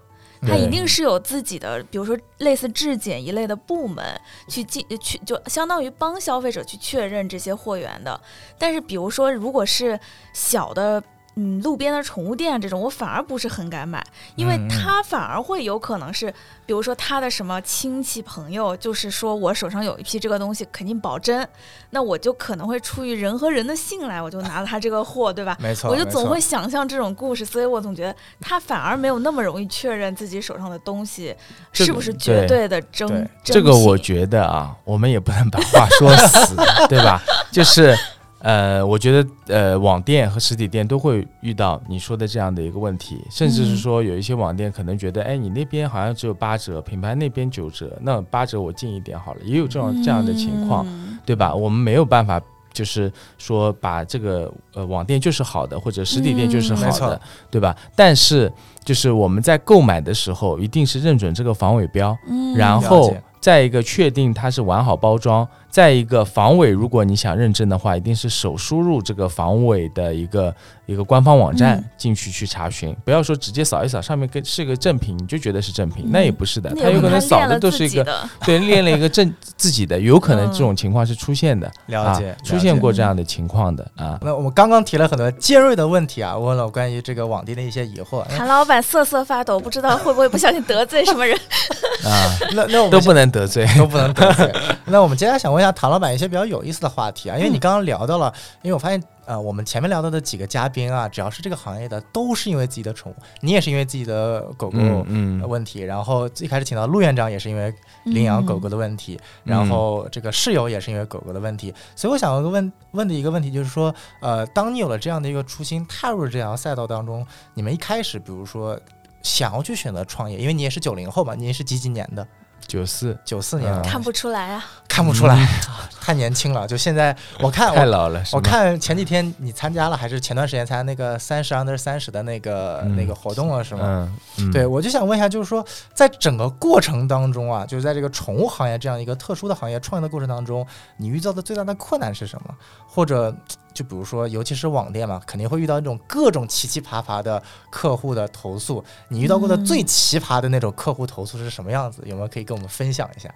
[0.48, 4.06] 它一定是有自己的，比如说类似质检一类的部门
[4.48, 8.20] 去进去，就相当于帮消费者去确认这些货源的。
[8.58, 10.00] 但是，比如说如果是
[10.34, 11.04] 小的。
[11.36, 16.32] 嗯，路边的宠物店这种，我反而不是很敢买，因为嗯嗯它反而会有可能是，
[16.66, 21.48] 比如说他的什么亲戚朋友，就是说我手上有一批这个东西，肯定保真，
[21.90, 25.58] 那我就可能会出于人和人的信赖，我就拿了他这个货，对吧？
[25.60, 31.36] 没错，我就总会想象这种故事，所以我总觉得他反而没有那么容易确认自己手上的东西
[31.72, 36.56] 是不是绝对的真这个我觉得啊，我们也不能把话说死，
[36.88, 37.22] 对吧？
[37.52, 37.98] 就是
[38.44, 51.56] 呃，我觉得呃，网店和实体店都会遇到你说的这样的一个问题，甚至是嗯说有一些网店可能觉得，哎，你那边好像只有八折，品牌那边九折，那八折我进一点好了，也有这种这样的情况，嗯对吧？
[51.56, 52.40] 我们没有办法。
[52.74, 57.78] 就是说，把这个呃网店就是好的，或者实体店就是嗯好的，对吧？
[57.96, 58.52] 但是
[58.84, 70.54] 就是我们在购买的时候，一定是认准这个防伪标，嗯然后再一个确定它是完好包装，再一个防伪，如果你想认证的话，一定是手输入这个防伪的一个
[70.86, 78.06] 一个官方网站嗯进去去查询，不要说直接扫一扫上面跟是个正品，你就觉得是正品，嗯那也不是的，那它有可能扫的都是一个
[78.46, 84.20] 对练了一个正 自己的，有可能这嗯种情况是出现的，了解啊，出现过这样的情况的啊。
[84.22, 88.20] 那我们刚刚提了很多尖锐的问题啊，问了关于这个网店的一些疑惑。
[88.30, 91.36] 哎韩老板瑟瑟发抖，不知道会不会不小心得罪什么人。
[92.06, 93.66] 啊，那那我们都不能得罪。
[93.76, 94.54] 都不能得罪。
[94.86, 107.74] 那我们接下来想问一下唐老板一些比较有意思的话题啊，因为你刚刚聊到了，因为我发现呃，我们前面聊到的几个嘉宾啊，只要是这个行业的，都是因为自己的宠物，你也是因为自己的狗狗嗯问题，然后最开始请到陆院长也是因为
[108.04, 118.78] 领养狗狗的问题，嗯然后这个室友也是因为狗狗的问题，所以我想问问的一个问题就是说，呃，当你有了这样的一个初心，踏入了这条赛道当中，你们一开始比如说
[119.22, 122.28] 想要去选择创业，因为你也是九零后嘛，你也是几几年的？
[122.66, 123.18] 九四。
[123.26, 123.84] 九四年，嗯。
[123.84, 125.36] 看不出来啊，看不出来，
[126.00, 126.68] 太年轻了。
[126.68, 134.08] 就现在， 我看我太老了，我看前几天你参加了，还是前段时间参加那个三十 under 三十的那个、嗯那个活动了，是吗？
[134.54, 140.64] 对，我就想问一下，就是说，在整个过程当中啊，就是在这个宠物行业这样一个特殊的行业创业的过程当中，
[140.98, 142.54] 你遇到的最大的困难是什么？
[142.88, 143.36] 或者
[143.74, 148.84] 就比如说，尤其是网店嘛，肯定会遇到那种各种奇奇葩葩的客户的投诉。
[149.08, 152.04] 你遇到过的嗯最奇葩的那种客户投诉是什么样子？
[152.06, 153.34] 有没有可以跟我们分享一下？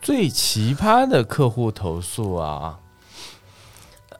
[0.00, 2.78] 最奇葩的客户投诉啊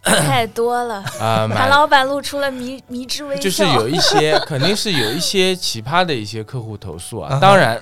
[0.02, 1.02] 太多了。
[1.20, 3.42] 啊， 韩老板露出了迷迷之微笑。
[3.42, 7.38] 就是有一些 肯定是有一些奇葩的一些客户投诉啊。
[7.40, 7.80] 当然，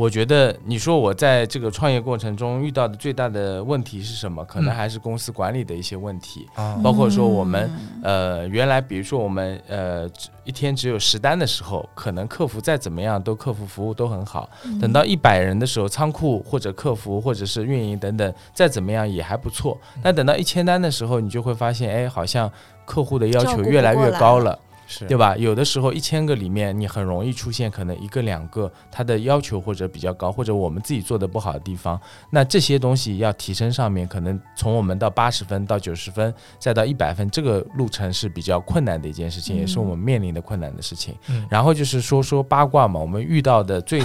[0.00, 4.42] 我觉得你说我在这个创业过程中遇到的最大的问题是什么？
[4.46, 6.48] 可能嗯还是公司管理的一些问题。
[6.54, 7.70] 啊包括说我们
[8.02, 10.08] 嗯呃，原来比如说我们呃
[10.44, 14.48] 一天只有十单的时候，可能客服再怎么样都客服服务都很好。
[14.64, 19.78] 嗯等到一百人的时候，仓库或者客服或者是运营等等再怎么样也还不错。
[19.96, 22.50] 嗯那等到一千单的时候，你就会发现，哎，好像
[22.86, 24.58] 客户的要求越来越高了。
[24.92, 25.36] 是对吧？
[25.36, 31.98] 有的时候一千个里面，你很容易出现可能一个两个他的要求或者比较高，或者我们自己做的不好的地方。
[32.28, 41.14] 那这些东西要提升上面，可能从我们到八十分到九十分，再到一百分，这个路程是比较困难的一件事情，也是我们面临的困难的事情。
[41.28, 44.02] 嗯然后就是说说八卦嘛，我们遇到的最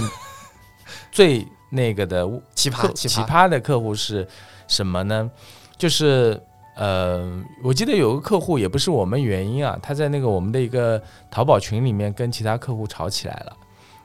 [1.10, 4.26] 最那个的奇葩奇奇葩的客户是
[4.68, 5.28] 什么呢？
[5.76, 6.40] 就是
[6.76, 7.26] 呃，
[7.62, 13.52] 我记得有个客户也不是我们原因啊，他在那个我们的一个淘宝群里面跟其他客户吵起来了。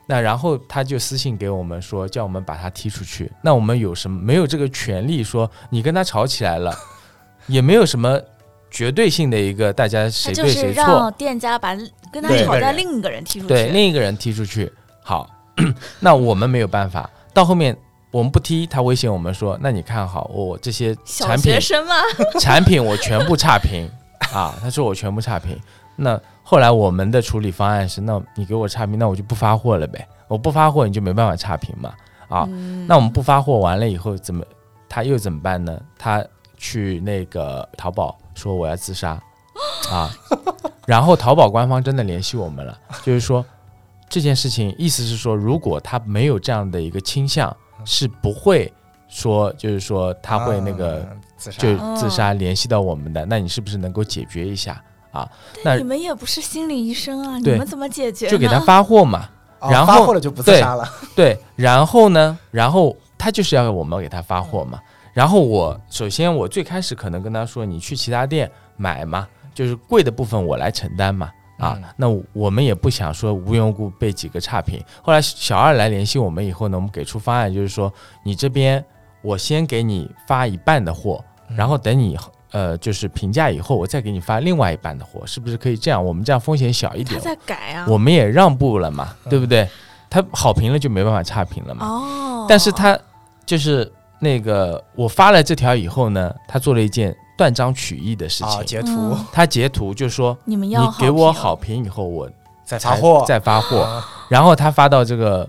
[0.06, 3.30] 那然后他就私信给我们说，叫我们把他踢出去。
[3.40, 6.74] 那我们有什么没有这个权利说你跟他吵起来了，
[7.46, 8.20] 也没有什么
[8.70, 10.82] 绝对性的一个大家他谁对就是谁错。
[10.82, 11.76] 让店家把
[12.12, 13.48] 跟他吵架另一个人踢出去。
[13.48, 14.72] 对另一个人踢出去。
[15.02, 15.28] 好，
[16.00, 17.08] 那我们没有办法。
[17.34, 17.76] 到后面
[18.12, 21.94] 我们不踢，他威胁我们说：“那你看好我这些产品学生嘛，
[22.38, 23.90] 产品我全部差评
[24.32, 25.58] 啊。”他说我全部差评。
[25.96, 30.06] 那后来我们的处理方案是：那你给我差评，那我就不发货了呗。
[30.28, 31.92] 我不发货，你就没办法差评嘛。
[32.28, 34.44] 啊，嗯那我们不发货完了以后怎么？
[34.88, 35.80] 他又怎么办呢？
[35.98, 36.22] 他
[36.58, 39.18] 去那个淘宝说我要自杀
[39.90, 40.10] 啊，
[40.86, 43.44] 然后淘宝官方真的联系我们了，就是说
[44.08, 48.72] 这件事情意思是说，如果他没有这样的一个倾向，是不会
[49.08, 53.24] 说就是说他会那个啊自杀就自杀联系到我们的。
[53.26, 55.28] 那你是不是能够解决一下啊？
[55.64, 58.28] 那你们也不是心理医生啊，你们怎么解决？
[58.28, 59.28] 就给他发货嘛。
[59.60, 64.80] 哦然后发货了就不自杀了，对，然后呢，然后他就是要我们给他发货嘛。
[65.12, 71.30] 然后我首先我最开始可能跟他说，你去其他店买嘛，就是贵的部分我来承担嘛。
[71.62, 74.82] 啊，嗯那我们也不想说无缘无故被几个差评。
[75.00, 77.92] 后来小二来联系我们以后呢，我们给出方案，就是说
[78.24, 78.84] 你这边
[79.22, 82.18] 我先给你发一半的货，嗯然后等你
[82.50, 86.04] 呃就是评价以后，我再给你发另外一半的货，是不是可以这样？
[86.04, 87.86] 我们这样风险小一点，他在改啊。
[87.88, 89.68] 我们也让步了嘛，嗯对不对？
[90.10, 91.86] 他好评了就没办法差评了嘛。
[91.86, 92.98] 哦，但是他
[93.46, 98.64] 就是那个我发了这条以后呢，他做了一件断章取义的事啊，情。
[98.66, 102.30] 截图嗯他截图就说你们要你给我好好评以后，我
[102.64, 105.48] 再发货，再发货，啊然后他发到这个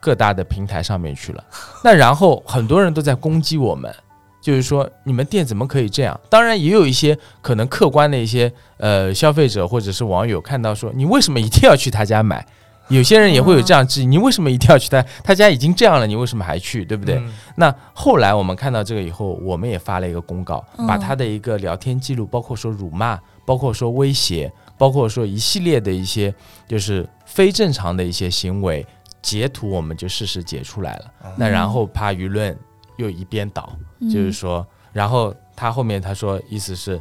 [0.00, 1.44] 各大的平台上面去了。
[1.84, 3.94] 那然后很多人都在攻击我们，
[4.42, 6.18] 就是说你们店怎么可以这样？
[6.28, 12.44] 当然也有一些可能客观的一些呃消费者或者是网友看到说你为什么一定要去他家买？
[12.88, 16.84] 有些人也会有这样质疑，你为什么一定要去他他家已经这样了，你为什么还去？
[16.84, 17.16] 对不对？
[17.16, 26.32] 嗯那后来我们看到这个以后，我们也发了一个公告，嗯把他的一个聊天记录，包括说辱骂，包括说威胁，包括说一系列的一些
[26.68, 28.86] 就是非正常的一些行为，
[29.22, 31.04] 截图我们就事实截出来了。
[31.24, 32.56] 嗯那然后怕舆论
[32.96, 33.72] 又一边倒，
[34.12, 37.00] 就是说，然后他后面他说意思是，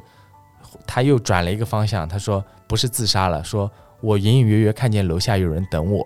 [0.88, 3.70] 他又转了一个方向，他说不是自杀了，说
[4.06, 6.06] 我隐隐约约看见楼下有人等我，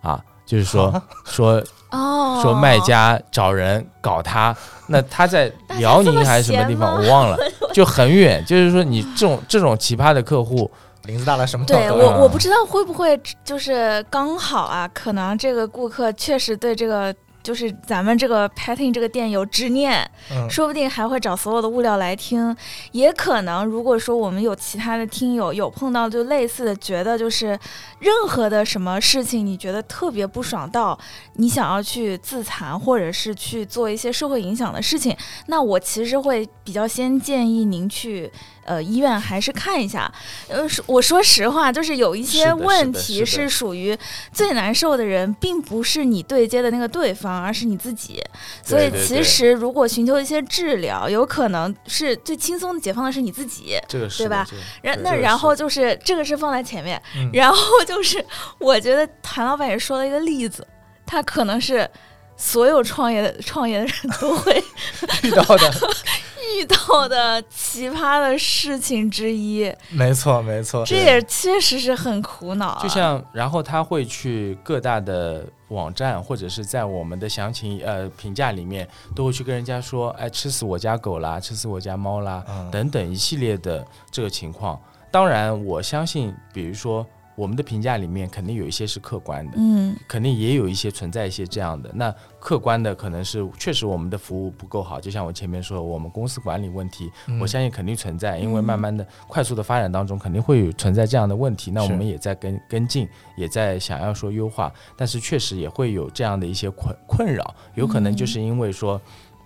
[0.00, 7.36] 啊，就是说 说哦，说卖家找人搞他，那他在辽宁还是什么地方我忘了，
[7.74, 10.70] 就很远，就是说你这种这种奇葩的客户，
[11.06, 17.14] 林子大了什么都对有我我不知道会不会就是刚好啊，可能这个顾客确实对这个。
[17.42, 20.48] 就是咱们这个 Patting 这个店有执念，嗯。
[20.50, 22.54] 说不定还会找所有的物料来听，
[22.92, 27.58] 也可能如果说我们有其他的听友有碰到就类似的，觉得就是
[28.00, 30.98] 任何的什么事情你觉得特别不爽到
[31.34, 35.16] 你想要去自残或者是去做一些社会影响的事情，
[35.46, 38.30] 那我其实会比较先建议您去
[38.70, 40.10] 呃医院还是看一下。
[40.48, 43.98] 呃，说我说实话，就是有一些问题是属于
[44.32, 48.22] 最难受的人，并不是你对接的那个对方，而是你自己。
[48.62, 53.76] 所以其实如果寻求一些治疗，有可能是最轻松的解放的是你自己。
[53.88, 54.46] 这个是对吧
[54.82, 58.24] 然那然后就是这个是放在前面，嗯然后就是
[58.58, 60.64] 我觉得谭老板也说了一个例子，
[61.04, 61.88] 他可能是
[62.36, 64.62] 所有创业的创业的人都会
[65.22, 65.72] 遇到的，
[66.58, 72.82] 遇到的奇葩的事情之一，没错没错，这也确实是很苦恼、啊。
[72.82, 84.80] 就像，然后他会去各大的网站，或者是在我们的详情呃评价里面，都会去跟人家说，哎，吃死我家狗啦，吃死我家猫啦，嗯等等一系列的这个情况。
[85.10, 87.04] 当然，我相信，比如说
[87.40, 91.90] 我们的评价里面，肯定有一些是客观的，嗯肯定也有一些存在一些这样的。
[91.94, 101.70] 那客观的可能是确实我们的服务不够好，就像我前面说，我们公司管理问题，嗯我相信肯定存在，因为嗯慢慢的、快速的发展当中，肯定会有存在这样的问题。
[101.70, 109.00] 那我们也在跟跟进，也在想要说优化，但是确实也会有这样的一些困困扰，有可能就是因为说。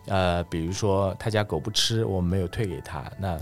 [0.07, 3.41] 呃，比如说他家狗不吃，我们没有退给他，那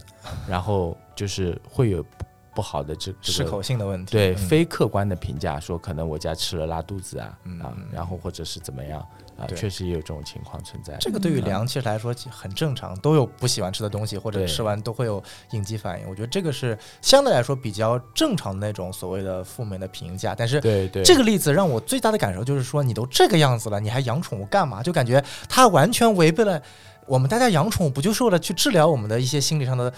[0.48, 2.06] 然后就是会有
[2.54, 9.00] 不不好的这这适个口性的问题，对嗯非客观的评价，说可能我家吃了拉肚子啊啊然后或者是怎么样
[9.36, 10.96] 啊，确实也有这种情况存在。
[11.00, 16.08] 这个对于嗯凉其实来说很正常，都有不喜欢吃的东西，或者吃完都会有应激反应。
[16.08, 20.34] 我觉得这个是相对来说比较正常的那种所谓的负面的评价。
[20.34, 24.82] 但是对对，这个例子让我最大的感受就是说，你都这个样子了，你还养宠物干嘛？
[24.82, 26.62] 就感觉它完全违背了
[27.06, 29.92] 我们大家养宠物不就是为了去治疗我们的一些心理上的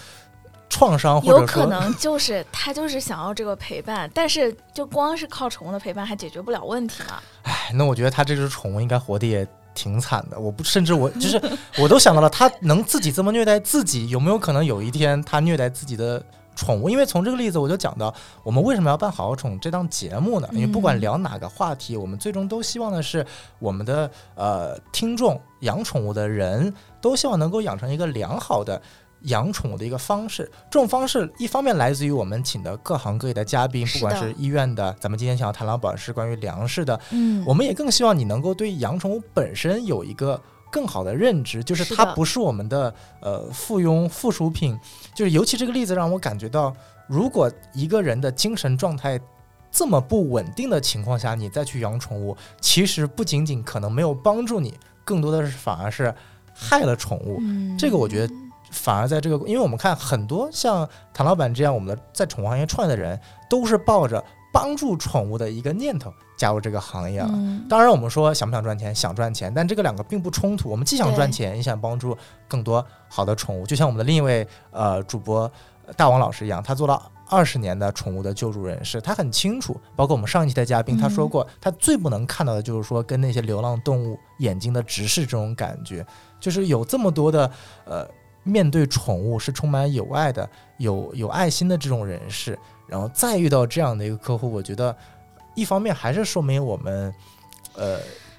[0.75, 7.15] 创伤，或有者有可能就是他就是想要这个陪伴，但是就光是靠宠物的陪伴还解决不了问题嘛。
[7.43, 10.37] 哎，那我觉得他这只宠物应该活得也挺惨的。
[10.37, 11.41] 我不，甚至我就是
[11.77, 16.21] 我都想到了，他能自己这么虐待自己，有没有可能有一天他虐待自己的
[16.57, 16.89] 宠物？
[16.89, 18.13] 因为从这个例子我就讲到，
[18.43, 20.49] 我们为什么要办好好宠这档节目呢？
[20.51, 23.25] 因为不管嗯聊哪个话题，我们最终都希望的是
[23.59, 28.81] 我们的呃听众养宠物的人都希望能够养成一个良好的。
[29.25, 37.43] 养宠物的一个方式，这种方式一方面来自于我们请的各行各业的嘉宾，不管是医院的，咱们今天想要谈老板是关于粮食的，嗯。
[37.45, 40.39] 我们也更希望你能够对养宠物本身有一个
[40.71, 44.77] 更好的认知，就是它不是我们的呃附庸附属品。
[45.13, 46.75] 就是尤其这个例子让我感觉到，
[47.07, 49.19] 如果一个人的精神状态
[49.71, 54.73] 这么不稳定的情况下，你再去养宠物，其实不仅仅可能没有帮助你，
[55.03, 56.13] 更多的是反而是
[56.53, 57.37] 害了宠物。
[57.41, 57.77] 嗯。
[57.77, 58.33] 这个我觉得
[58.75, 63.19] 反而在这个，因为我们看很多像谭老板这样，我们的在宠物行业创业的人，
[63.49, 64.23] 都是抱着
[64.53, 67.29] 帮助宠物的一个念头加入这个行业了。
[67.31, 70.69] 嗯当然，我们说想不想赚钱，想赚钱，但这个两个并不冲突。
[70.69, 72.15] 我们既想赚钱，也想帮助
[72.47, 73.65] 更多好的宠物。
[73.65, 75.49] 就像我们的另一位呃主播
[75.85, 79.75] 呃大王老师一样，他做了二十年的宠物的救助人士，他很清楚。
[79.95, 86.05] 包括我们上一期的嘉宾，他说过，他最不能看到的就是说跟那些流浪动物眼睛的直视这种感觉，
[86.39, 87.49] 就是有这么多的
[87.85, 88.07] 呃
[88.45, 94.95] 面对宠物是充满友爱的、有有爱心的这种人士，然后再遇到这样的一个客户，我觉得
[95.55, 97.13] 一方面还是说明我们
[97.75, 97.97] 呃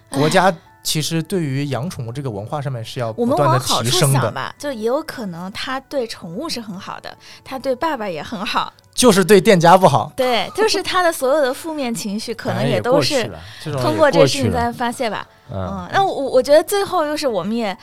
[0.09, 10.13] 国家其实对于养宠物这个文化上面是要我们不断的提升的，想吧，就也有可能他对宠物是很好的，他对爸爸也很好，就是对店家不好。
[10.17, 13.29] 对，就是他的所有的负面情绪可能也都是
[13.83, 15.27] 通过这事情在发泄吧。
[15.51, 15.59] 嗯。
[15.59, 17.77] 嗯，那我我觉得最后就是我们也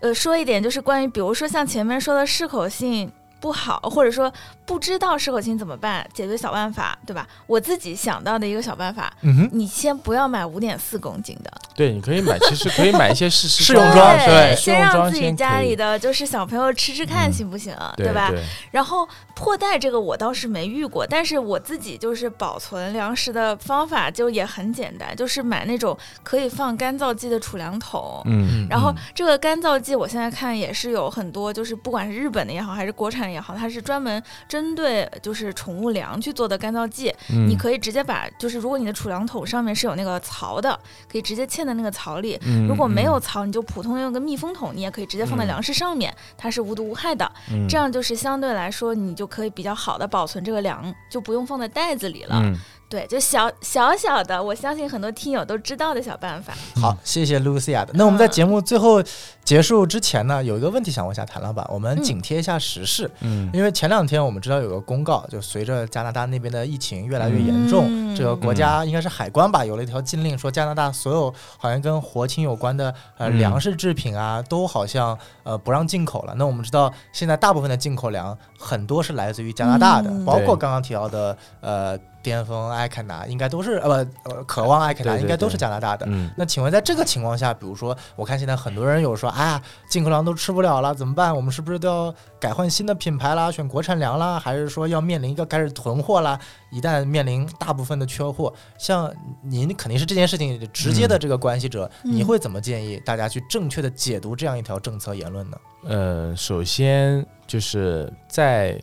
[0.00, 4.30] 呃说一点，就是关于比如说像前面说的适口性不好，或者说
[4.66, 7.26] 不知道适口性怎么办，解决小办法，对吧？
[7.46, 18.28] 我自己想到的一个小办法，嗯哼，你先不要买五点四公斤的，对，你可以买，其实可以买一些试 试试用装对先让自己家里的就是小朋友吃吃看嗯行不行，对吧？
[18.30, 19.08] 对然后
[19.40, 28.20] 破袋这个我倒是没遇过，但是我自己就是保存粮食的方法就也很简单，就是买那种可以放干燥剂的储粮桶。
[28.26, 37.10] 嗯，然后嗯这个干燥剂，我现在看也是有很多，就是不管是日本的也好，还是国产的也好，它是专门针对就是宠物粮去做的干燥剂。
[37.30, 40.78] 嗯你可以直接把，就是如果你的储粮桶上面是有那个槽的，
[41.10, 42.38] 可以直接嵌在那个槽里。
[42.44, 47.30] 嗯如果没有嗯槽，你就普通用个密封桶，你也可以直接放在嗯粮食上面，它是无毒无害的。
[47.50, 52.42] 嗯这样就是相对来说，你就可以比较好的保存这个粮，就不用放在袋子里了。
[52.90, 56.52] 对，就小小小的，我相信很多听友都知道的小办法。
[56.74, 57.92] 好，谢谢 Lucia 的。
[57.94, 59.00] 那我们在节目最后
[59.44, 62.02] 结束之前呢，有一个问题想问一下谭老板，我们嗯。
[62.02, 63.48] 紧贴一下时事，嗯。
[63.54, 73.38] 因为前两天我们知道有个公告，就随着加拿大那边的疫情越来越严重，嗯这个国家应该是海关吧，有了一条禁令，说加拿大所有好像跟活禽有关的呃嗯。
[73.38, 76.34] 粮食制品啊，都好像呃不让进口了。
[76.36, 80.24] 那我们知道现在大部分的进口粮很多是来自于加拿大的，嗯。
[80.24, 86.06] 包括刚刚提到的呃巅峰艾肯达，应该都是呃不呃渴望艾肯达，应该都是加拿大的。
[86.08, 91.34] 嗯那请问，在这个情况下，比如说，我看现在很多人有说，哎呀，进口粮都吃不了了，怎么办？
[91.34, 94.38] 我们是不是都要改换新的品牌啦，选国产粮啦？
[94.38, 96.38] 还是说要面临一个开始囤货啦？
[96.70, 99.12] 一旦面临大部分的缺货，像
[99.42, 105.56] 您肯定是这件事情直接的这个关系者，嗯你会怎么建议大家去正确的解读这样一条政策言论呢？
[105.84, 108.80] 呃，首先就是在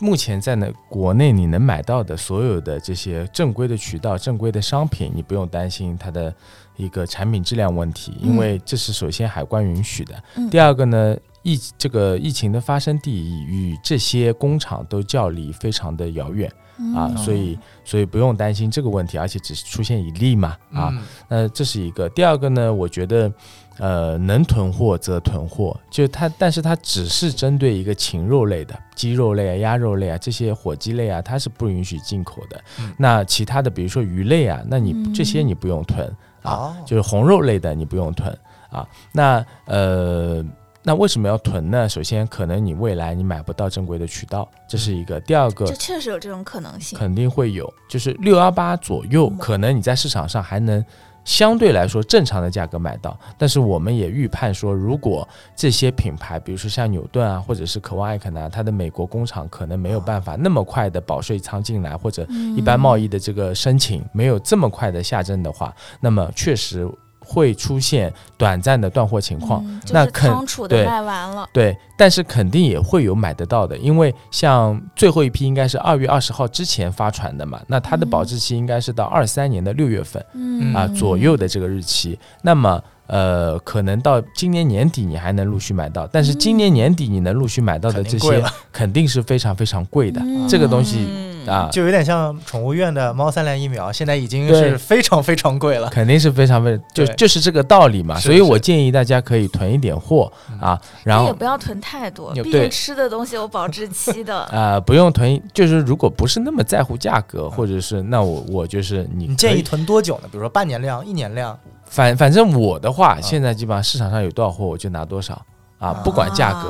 [0.00, 6.34] 目前在呢国内你能买到的所有的这些正规的渠道、正规的商品，你不用担心它的
[6.76, 10.14] 一个产品质量问题，因为这是首先海关允许的。
[10.36, 16.50] 嗯第二个呢，疫这个疫情的发生地与这些工厂都较离非常的遥远
[16.96, 22.08] 啊，嗯所以所以不用担心这个问题，而且只是出现一例嘛啊，嗯那这是一个。
[22.08, 23.30] 第二个呢，我觉得，
[23.78, 32.58] 呃，能囤货则囤货，就它，但是它只是针对一个禽肉类的，鸡肉类啊、鸭肉类啊这些火鸡类啊，它是不允许进口的。
[32.80, 36.06] 嗯那其他的，比如说鱼类啊，那你嗯这些你不用囤
[36.42, 38.34] 啊，哦，就是红肉类的你不用囤
[38.70, 38.88] 啊。
[39.12, 40.42] 那呃。
[40.86, 41.88] 那为什么要囤呢？
[41.88, 45.18] 首先，可能你未来你买不到正规的渠道，这是一个。
[45.20, 46.98] 第二个这，确实有这种可能性。
[46.98, 50.84] 肯定会有，就是六幺八左右，嗯可能你在市场上还能
[51.24, 53.18] 相对来说正常的价格买到。
[53.38, 55.26] 但是我们也预判说，如果
[55.56, 66.86] 这些品牌，比如说像纽顿啊，或者是渴望艾肯啊，它的美国工厂可能没有办法那么快的保税仓进来，或者一般贸易的这个申请没有这么快的下证的话，那么确实
[67.24, 69.64] 会出现短暂的断货情况。
[69.66, 71.48] 嗯就是那肯仓储的对卖完了。
[71.52, 82.18] 对，但是肯定也会有买得到的，因为像最后一批应该是二月二十号之前发传的嘛，那它的保质期应该是到二三年的六月份、嗯啊左右的这个日期。
[82.42, 91.06] 那么呃，可能到今年年底你还能陆续买到，但是今年年底你能陆续买到的这些肯定是非常非常贵的，嗯这个东西
[91.46, 91.68] 啊。
[91.72, 95.88] 就有点像宠物院的猫三联疫苗，现在已经是非常非常贵了。
[95.88, 104.42] 肯定是非常非就就是这个道理嘛，所以我建议大家可以囤一点货嗯啊，然后也不要囤太多，毕竟吃的东西有保质期的。
[104.54, 110.28] 啊、不用囤，就是如果不是那么在乎价格，或者是那我我就是你你建议囤多久呢？
[110.30, 111.58] 比如说半年量、一年量？
[111.86, 115.34] 反反正我的话，现在基本上市场上有多少货我就拿多少
[115.78, 116.68] 啊，啊不管价格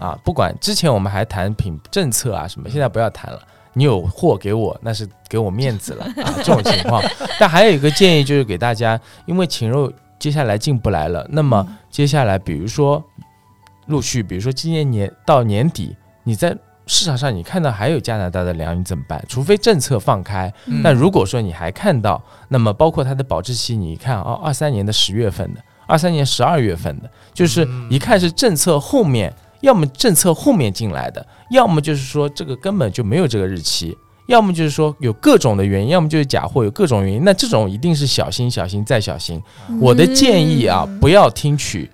[0.00, 3.40] 啊，不管之前我们还谈品政策啊什么，现在不要谈了。
[3.78, 7.00] 你有货给我，那是给我面子了 啊，这种情况。
[7.38, 13.00] 但还有一个建议就是给大家，因为禽肉接下来进不来了，那么接下来比如说
[13.86, 16.56] 陆续，比如说今年年到年底，你在
[16.86, 19.22] 市场上你看到还有加拿大的粮，你怎么办？
[19.28, 33.96] 除非政策放开，嗯那如果说你还看到，那么包括它的保质期，你一看哦，二三年的十月份的，二三年十二月份的，就是嗯一看是政策后面，要么政策后面进来的，要么就是说这个根本就没有这个日期。
[34.26, 37.24] 要么就是说有各种的原因，要么就是假货，有各种原因。
[37.24, 39.42] 那这种一定是小心、小心再小心。
[39.80, 41.90] 我的建议啊，嗯不要听取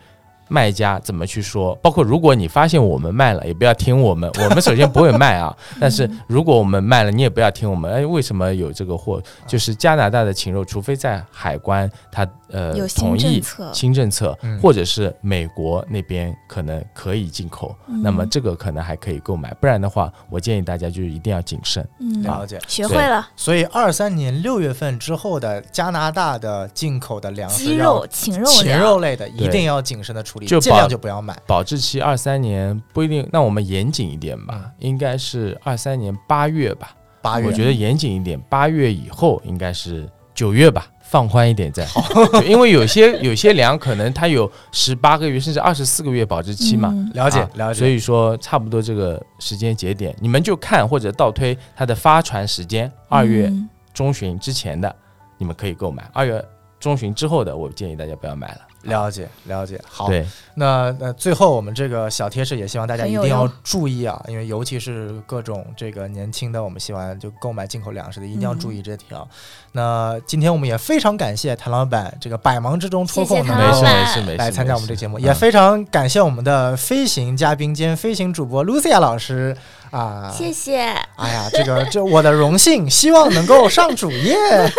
[0.49, 5.55] 卖家怎么去说，包括如果你发现我们卖了，也不要听我们， 我们首先不会卖啊。
[5.81, 7.93] 但是如果我们卖了，你也不要听我们。
[7.93, 9.23] 哎，为什么有这个货？
[9.47, 19.53] 就是加拿大的禽肉，除非在海关它呃有新同意政策，新政策嗯，或者是美国那边可能可以进口，那么嗯这个可能还可以购买。
[19.55, 21.87] 不然的话，我建议大家就是一定要谨慎。
[22.01, 22.59] 嗯，了解。
[22.67, 31.37] 学会了所以二三年六月份之后的加拿大的进口的粮食鸡肉、禽肉禽肉类的一定要谨慎的处处理，就尽量保就不要买。
[31.47, 36.95] 保质期二三年不一定，那我们严谨一点吧嗯，应该是二三年八月吧。
[37.23, 42.03] 八月我觉得严谨一点，八月以后应该是九月吧，放宽一点再好。
[42.39, 54.95] 就因为有些有些粮可能它有十八个月甚至二十四个月保质期嘛，嗯了解、啊了解，所以说差不多这个时间节点，你们就看或者倒推它的发传时间，二月嗯中旬之前的，
[55.39, 56.45] 你们可以购买；二月
[56.79, 58.61] 中旬之后的，我建议大家不要买了。
[58.85, 59.81] 了解了解。
[59.89, 69.29] 好，对，那那最后我们这个小贴士也希望大家一定要注意啊，因为尤其是各种这个年轻的我们喜欢就购买进口粮食的，一定要注意这条。
[69.77, 79.57] 那今天我们也非常感谢谭老板这个百忙之中抽空能谢谢谭老没事没事没事，来参加我们这个节目，嗯也非常感谢我们的飞行嘉宾兼飞行主播 Lucia 老师
[79.91, 80.33] 啊。
[80.33, 80.79] 谢谢。
[81.17, 84.37] 哎呀，这个这我的荣幸，希望能够上主页。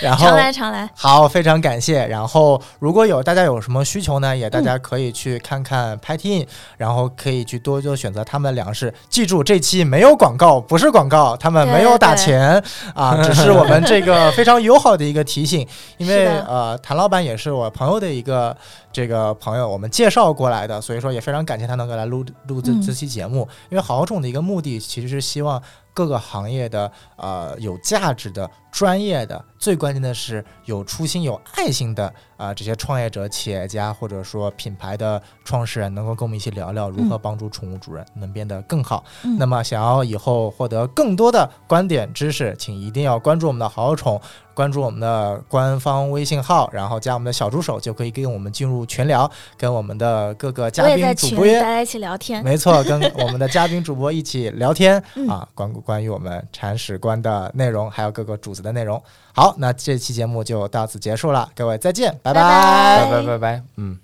[0.00, 2.06] 然后常来常来，好，非常感谢。
[2.06, 8.94] 然后，如果有大家有什么需求呢，也大家可以去看看 p a t i n 然后可以去多多选择他们的粮食。
[9.08, 12.62] 记住，这期没有广告，不是广告，他们没有打钱
[12.94, 15.66] 啊，只是我们这个非常友好的一个提醒。
[15.98, 18.56] 因为呃，谭老板也是我朋友的一个
[18.92, 23.46] 这个朋友，我们介绍过来的，所以说也非常感谢他能够来录录这嗯这期节目。
[23.70, 25.62] 因为好种的一个目的，其实是希望
[25.92, 28.48] 各个行业的呃有价值的、
[28.78, 39.04] 专业的，最关键的是有初心、有爱心的啊、这些创业者、企业家或者说品牌的创始人，能够跟我们一起聊聊如何帮助宠物主人能变得更好。
[39.24, 44.20] 嗯那么，想要以后获得更多的观点知识，请一定要关注我们的好好宠，
[44.54, 52.44] 关注我们的官方微信号，然后加我们的小助手，就可以跟我们进入群聊，跟我们的各个嘉宾主播大家一起聊天。
[52.44, 59.02] 没错，跟我们的嘉宾主播一起聊天、 嗯啊，关关于我们铲屎官的内容，还有各个主子的内容。
[59.34, 63.98] 好，那这期节目就到此结束了，各位再见，拜拜拜拜拜拜拜，嗯。